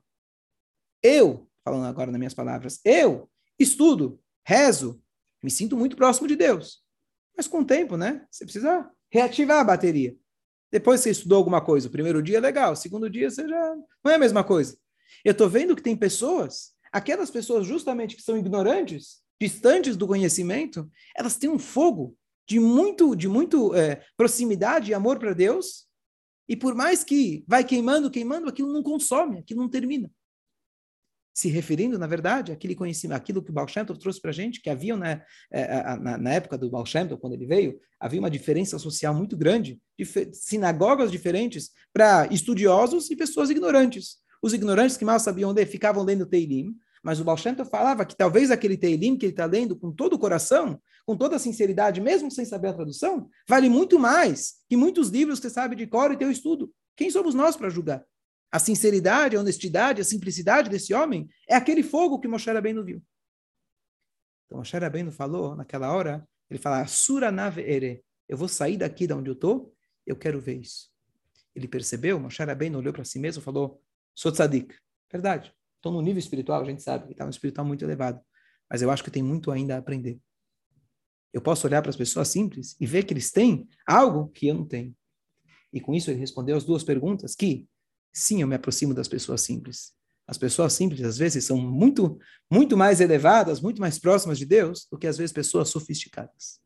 Eu, 1.01 1.49
falando 1.63 1.85
agora 1.85 2.11
nas 2.11 2.19
minhas 2.19 2.33
palavras, 2.33 2.79
eu 2.85 3.29
estudo, 3.59 4.21
rezo, 4.45 5.01
me 5.41 5.51
sinto 5.51 5.75
muito 5.75 5.95
próximo 5.97 6.27
de 6.27 6.35
Deus. 6.35 6.83
Mas 7.35 7.47
com 7.47 7.59
o 7.59 7.65
tempo, 7.65 7.97
né? 7.97 8.25
Você 8.29 8.45
precisa 8.45 8.89
reativar 9.11 9.59
a 9.59 9.63
bateria. 9.63 10.15
Depois 10.71 11.01
você 11.01 11.11
estudou 11.11 11.37
alguma 11.37 11.63
coisa, 11.63 11.87
o 11.87 11.91
primeiro 11.91 12.21
dia 12.21 12.37
é 12.37 12.41
legal, 12.41 12.73
o 12.73 12.75
segundo 12.75 13.09
dia 13.09 13.29
você 13.29 13.47
já 13.47 13.75
não 14.03 14.11
é 14.11 14.15
a 14.15 14.19
mesma 14.19 14.43
coisa. 14.43 14.77
Eu 15.23 15.31
estou 15.31 15.49
vendo 15.49 15.75
que 15.75 15.81
tem 15.81 15.95
pessoas 15.95 16.73
aquelas 16.93 17.31
pessoas 17.31 17.65
justamente 17.65 18.15
que 18.15 18.21
são 18.21 18.37
ignorantes, 18.37 19.23
distantes 19.41 19.97
do 19.97 20.07
conhecimento, 20.07 20.89
elas 21.17 21.35
têm 21.35 21.49
um 21.49 21.57
fogo 21.57 22.15
de 22.47 22.59
muito, 22.59 23.15
de 23.15 23.27
muito 23.27 23.73
é, 23.75 24.05
proximidade 24.15 24.91
e 24.91 24.93
amor 24.93 25.17
para 25.17 25.33
Deus, 25.33 25.87
e 26.47 26.55
por 26.55 26.75
mais 26.75 27.03
que 27.03 27.43
vai 27.47 27.63
queimando, 27.63 28.11
queimando, 28.11 28.47
aquilo 28.47 28.71
não 28.71 28.83
consome, 28.83 29.39
aquilo 29.39 29.61
não 29.61 29.69
termina. 29.69 30.09
Se 31.33 31.49
referindo, 31.49 31.97
na 31.97 32.05
verdade, 32.05 32.51
àquele 32.51 32.75
conhecimento, 32.75 33.17
aquilo 33.17 33.41
que 33.41 33.49
o 33.49 33.53
Baal 33.53 33.67
Shem 33.67 33.83
Tov 33.83 33.97
trouxe 33.97 34.21
para 34.21 34.29
a 34.29 34.33
gente, 34.33 34.61
que 34.61 34.69
havia 34.69 34.95
né, 34.95 35.25
na, 35.99 36.17
na, 36.17 36.33
época 36.33 36.59
do 36.59 36.69
Baal 36.69 36.85
Shem 36.85 37.07
Tov, 37.07 37.19
quando 37.19 37.33
ele 37.33 37.47
veio, 37.47 37.79
havia 37.99 38.19
uma 38.19 38.29
diferença 38.29 38.77
social 38.77 39.15
muito 39.15 39.35
grande, 39.35 39.81
sinagogas 40.31 41.11
diferentes 41.11 41.71
para 41.91 42.27
estudiosos 42.27 43.09
e 43.09 43.15
pessoas 43.15 43.49
ignorantes. 43.49 44.22
Os 44.43 44.53
ignorantes 44.53 44.97
que 44.97 45.05
mal 45.05 45.21
sabiam 45.21 45.53
ler 45.53 45.65
ficavam 45.65 46.03
lendo 46.03 46.25
Teilim, 46.25 46.77
mas 47.01 47.17
o 47.17 47.23
Baal 47.23 47.37
falava 47.71 48.05
que 48.05 48.13
talvez 48.13 48.51
aquele 48.51 48.75
Teilim 48.75 49.17
que 49.17 49.25
ele 49.25 49.31
está 49.31 49.45
lendo 49.45 49.73
com 49.73 49.89
todo 49.89 50.13
o 50.13 50.19
coração, 50.19 50.81
com 51.05 51.15
toda 51.15 51.37
a 51.37 51.39
sinceridade, 51.39 52.01
mesmo 52.01 52.29
sem 52.29 52.43
saber 52.43 52.67
a 52.67 52.73
tradução, 52.73 53.29
vale 53.47 53.69
muito 53.69 53.97
mais 53.97 54.55
que 54.67 54.75
muitos 54.75 55.07
livros 55.07 55.39
que 55.39 55.47
você 55.47 55.53
sabe 55.53 55.77
de 55.77 55.87
cor 55.87 56.11
e 56.11 56.17
teu 56.17 56.29
estudo. 56.29 56.73
Quem 56.93 57.09
somos 57.09 57.33
nós 57.33 57.55
para 57.55 57.69
julgar? 57.69 58.05
A 58.51 58.59
sinceridade, 58.59 59.37
a 59.37 59.39
honestidade, 59.39 60.01
a 60.01 60.03
simplicidade 60.03 60.69
desse 60.69 60.93
homem 60.93 61.29
é 61.47 61.55
aquele 61.55 61.81
fogo 61.81 62.19
que 62.19 62.27
Moshe 62.27 62.51
Rabbeinu 62.51 62.83
viu. 62.83 63.01
Então 64.45 64.57
Moshe 64.57 64.77
Rabbeinu 64.77 65.11
falou 65.11 65.55
naquela 65.55 65.93
hora, 65.93 66.27
ele 66.49 66.59
fala, 66.59 66.85
Sura 66.85 67.33
ere, 67.57 68.03
eu 68.27 68.37
vou 68.37 68.49
sair 68.49 68.75
daqui 68.75 69.07
de 69.07 69.13
onde 69.13 69.29
eu 69.29 69.35
estou, 69.35 69.73
eu 70.05 70.17
quero 70.17 70.41
ver 70.41 70.59
isso. 70.59 70.89
Ele 71.55 71.67
percebeu, 71.67 72.19
Moshe 72.19 72.43
Rabbeinu 72.43 72.77
olhou 72.77 72.91
para 72.91 73.05
si 73.05 73.17
mesmo 73.17 73.41
e 73.41 73.43
falou, 73.43 73.81
sou 74.15 74.31
tzadik. 74.31 74.75
Verdade. 75.11 75.53
Então, 75.79 75.91
no 75.91 76.01
nível 76.01 76.19
espiritual, 76.19 76.61
a 76.61 76.65
gente 76.65 76.81
sabe 76.81 77.05
que 77.07 77.11
está 77.11 77.25
um 77.25 77.29
espiritual 77.29 77.65
muito 77.65 77.83
elevado. 77.83 78.21
Mas 78.69 78.81
eu 78.81 78.89
acho 78.89 79.03
que 79.03 79.11
tem 79.11 79.21
muito 79.21 79.51
ainda 79.51 79.75
a 79.75 79.79
aprender. 79.79 80.19
Eu 81.33 81.41
posso 81.41 81.67
olhar 81.67 81.81
para 81.81 81.89
as 81.89 81.95
pessoas 81.95 82.27
simples 82.27 82.75
e 82.79 82.85
ver 82.85 83.03
que 83.03 83.13
eles 83.13 83.31
têm 83.31 83.67
algo 83.85 84.29
que 84.29 84.47
eu 84.47 84.55
não 84.55 84.65
tenho. 84.65 84.95
E 85.71 85.81
com 85.81 85.93
isso 85.93 86.11
ele 86.11 86.19
respondeu 86.19 86.55
as 86.55 86.63
duas 86.63 86.83
perguntas 86.83 87.35
que, 87.35 87.67
sim, 88.13 88.41
eu 88.41 88.47
me 88.47 88.55
aproximo 88.55 88.93
das 88.93 89.07
pessoas 89.07 89.41
simples. 89.41 89.93
As 90.27 90.37
pessoas 90.37 90.73
simples, 90.73 91.01
às 91.01 91.17
vezes, 91.17 91.43
são 91.43 91.57
muito, 91.57 92.17
muito 92.49 92.77
mais 92.77 93.01
elevadas, 93.01 93.59
muito 93.59 93.81
mais 93.81 93.99
próximas 93.99 94.37
de 94.37 94.45
Deus 94.45 94.87
do 94.89 94.97
que, 94.97 95.07
às 95.07 95.17
vezes, 95.17 95.33
pessoas 95.33 95.69
sofisticadas. 95.69 96.61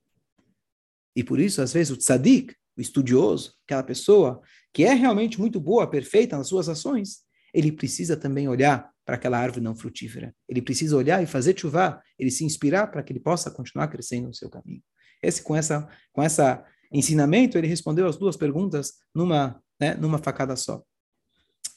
E 1.15 1.23
por 1.23 1.39
isso, 1.39 1.61
às 1.61 1.73
vezes, 1.73 1.91
o 1.91 1.97
tzadik, 1.97 2.53
o 2.77 2.81
estudioso, 2.81 3.55
aquela 3.65 3.81
pessoa 3.81 4.41
que 4.71 4.83
é 4.83 4.93
realmente 4.93 5.39
muito 5.39 5.59
boa, 5.59 5.89
perfeita 5.89 6.37
nas 6.37 6.47
suas 6.47 6.69
ações, 6.69 7.25
ele 7.57 7.71
precisa 7.71 8.15
também 8.15 8.47
olhar 8.47 8.91
para 9.03 9.15
aquela 9.15 9.39
árvore 9.39 9.63
não 9.63 9.75
frutífera. 9.75 10.31
Ele 10.47 10.61
precisa 10.61 10.95
olhar 10.95 11.23
e 11.23 11.25
fazer 11.25 11.57
chuva, 11.59 11.99
ele 12.19 12.29
se 12.29 12.45
inspirar 12.45 12.85
para 12.85 13.01
que 13.01 13.11
ele 13.11 13.19
possa 13.19 13.49
continuar 13.49 13.87
crescendo 13.87 14.27
no 14.27 14.33
seu 14.33 14.47
caminho. 14.47 14.83
Esse 15.23 15.41
com 15.41 15.55
essa 15.55 15.89
com 16.13 16.21
essa 16.21 16.63
ensinamento 16.91 17.57
ele 17.57 17.65
respondeu 17.65 18.07
as 18.07 18.15
duas 18.15 18.37
perguntas 18.37 18.93
numa 19.13 19.59
né, 19.79 19.95
numa 19.95 20.19
facada 20.19 20.55
só. 20.55 20.83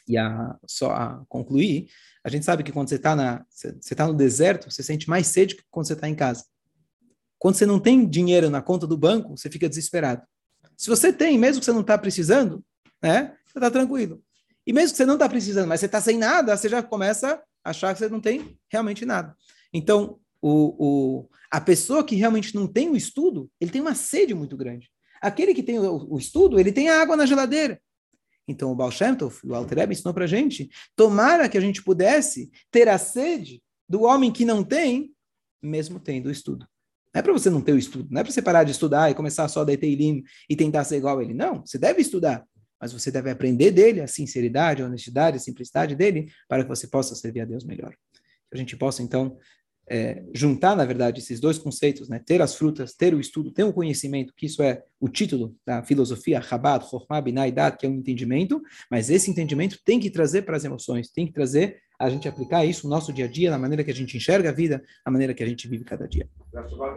E 0.07 0.19
a, 0.19 0.59
só 0.66 0.93
a 0.93 1.25
concluir, 1.29 1.88
a 2.23 2.29
gente 2.29 2.45
sabe 2.45 2.62
que 2.62 2.73
quando 2.73 2.90
você 2.90 2.97
está 2.97 3.16
na 3.16 3.43
você 3.49 3.69
está 3.81 4.07
no 4.07 4.12
deserto, 4.12 4.71
você 4.71 4.83
sente 4.83 5.09
mais 5.09 5.29
sede 5.29 5.57
que 5.57 5.62
quando 5.71 5.87
você 5.87 5.95
está 5.95 6.07
em 6.07 6.14
casa. 6.14 6.45
Quando 7.38 7.55
você 7.55 7.64
não 7.64 7.81
tem 7.81 8.07
dinheiro 8.07 8.51
na 8.51 8.61
conta 8.61 8.87
do 8.87 8.99
banco, 8.99 9.35
você 9.35 9.49
fica 9.49 9.66
desesperado. 9.66 10.23
Se 10.77 10.90
você 10.90 11.11
tem, 11.11 11.38
mesmo 11.38 11.61
que 11.61 11.64
você 11.64 11.73
não 11.73 11.81
está 11.81 11.97
precisando, 11.97 12.62
né, 13.03 13.35
você 13.47 13.57
está 13.57 13.71
tranquilo. 13.71 14.23
E 14.71 14.73
mesmo 14.73 14.93
que 14.93 14.99
você 14.99 15.05
não 15.05 15.15
está 15.15 15.29
precisando, 15.29 15.67
mas 15.67 15.81
você 15.81 15.87
está 15.87 16.01
sem 16.01 16.17
nada, 16.17 16.57
você 16.57 16.69
já 16.69 16.81
começa 16.81 17.43
a 17.65 17.71
achar 17.71 17.93
que 17.93 17.99
você 17.99 18.09
não 18.09 18.21
tem 18.21 18.57
realmente 18.71 19.05
nada. 19.05 19.37
Então, 19.73 20.21
o, 20.41 20.77
o, 20.79 21.29
a 21.51 21.61
pessoa 21.61 22.05
que 22.05 22.15
realmente 22.15 22.55
não 22.55 22.69
tem 22.69 22.89
o 22.89 22.97
estudo, 22.97 23.51
ele 23.61 23.73
tem 23.73 23.81
uma 23.81 23.97
sede 23.97 24.33
muito 24.33 24.57
grande. 24.57 24.89
Aquele 25.21 25.55
que 25.55 25.65
tem 25.65 25.81
o, 25.81 26.13
o 26.13 26.19
estudo, 26.19 26.61
ele 26.61 26.71
tem 26.71 26.89
a 26.89 27.03
água 27.03 27.17
na 27.17 27.27
geladeira. 27.27 27.83
Então, 28.47 28.71
o 28.71 28.77
Baal 28.77 28.93
Shem 28.93 29.13
Tov, 29.17 29.41
o 29.43 29.57
Alter 29.57 29.91
ensinou 29.91 30.15
para 30.15 30.23
a 30.23 30.29
gente, 30.29 30.71
tomara 30.95 31.49
que 31.49 31.59
a 31.59 31.61
gente 31.61 31.83
pudesse 31.83 32.49
ter 32.71 32.89
a 32.89 32.97
sede 32.97 33.61
do 33.89 34.03
homem 34.03 34.31
que 34.31 34.45
não 34.45 34.63
tem, 34.63 35.13
mesmo 35.61 35.99
tendo 35.99 36.27
o 36.27 36.31
estudo. 36.31 36.65
Não 37.13 37.19
é 37.19 37.23
para 37.23 37.33
você 37.33 37.51
não 37.51 37.61
ter 37.61 37.73
o 37.73 37.79
estudo, 37.79 38.07
não 38.09 38.21
é 38.21 38.23
para 38.23 38.33
você 38.33 38.41
parar 38.41 38.63
de 38.63 38.71
estudar 38.71 39.11
e 39.11 39.17
começar 39.17 39.49
só 39.49 39.63
a 39.63 39.67
Teilim 39.67 40.23
e 40.49 40.55
tentar 40.55 40.85
ser 40.85 40.99
igual 40.99 41.19
a 41.19 41.25
ele. 41.25 41.35
Não, 41.35 41.67
você 41.67 41.77
deve 41.77 42.01
estudar 42.01 42.47
mas 42.81 42.93
você 42.93 43.11
deve 43.11 43.31
aprender 43.31 43.71
dele 43.71 44.01
a 44.01 44.07
sinceridade, 44.07 44.83
a 44.83 44.87
honestidade, 44.87 45.37
a 45.37 45.40
simplicidade 45.40 45.95
dele, 45.95 46.33
para 46.49 46.62
que 46.62 46.69
você 46.69 46.87
possa 46.87 47.14
servir 47.14 47.43
a 47.43 47.45
Deus 47.45 47.64
melhor. 47.64 47.90
Que 47.90 48.55
a 48.55 48.57
gente 48.57 48.77
possa, 48.77 49.03
então, 49.03 49.37
é, 49.90 50.23
juntar, 50.33 50.77
na 50.77 50.85
verdade, 50.85 51.21
esses 51.21 51.40
dois 51.40 51.59
conceitos, 51.59 52.09
né? 52.09 52.23
ter 52.25 52.40
as 52.40 52.55
frutas, 52.55 52.95
ter 52.95 53.12
o 53.12 53.19
estudo, 53.19 53.51
ter 53.51 53.64
o 53.64 53.73
conhecimento, 53.73 54.33
que 54.37 54.47
isso 54.47 54.62
é 54.62 54.85
o 55.01 55.09
título 55.09 55.57
da 55.66 55.83
filosofia, 55.83 56.40
Chabad, 56.40 56.88
Chokhmah, 56.88 57.21
Binah 57.21 57.73
que 57.73 57.87
é 57.87 57.88
um 57.88 57.97
entendimento, 57.97 58.62
mas 58.88 59.11
esse 59.11 59.29
entendimento 59.29 59.79
tem 59.85 59.99
que 59.99 60.09
trazer 60.09 60.43
para 60.43 60.57
as 60.57 60.64
emoções, 60.64 61.11
tem 61.11 61.27
que 61.27 61.33
trazer 61.33 61.81
a 61.99 62.09
gente 62.09 62.29
aplicar 62.29 62.64
isso 62.64 62.88
no 62.88 62.95
nosso 62.95 63.12
dia 63.12 63.27
a 63.27 63.29
dia, 63.29 63.51
na 63.51 63.59
maneira 63.59 63.83
que 63.85 63.90
a 63.90 63.95
gente 63.95 64.16
enxerga 64.16 64.49
a 64.49 64.53
vida, 64.53 64.83
na 65.05 65.12
maneira 65.12 65.35
que 65.35 65.43
a 65.43 65.47
gente 65.47 65.69
vive 65.69 65.85
cada 65.85 66.07
dia. 66.07 66.27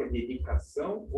dedicação 0.08 1.08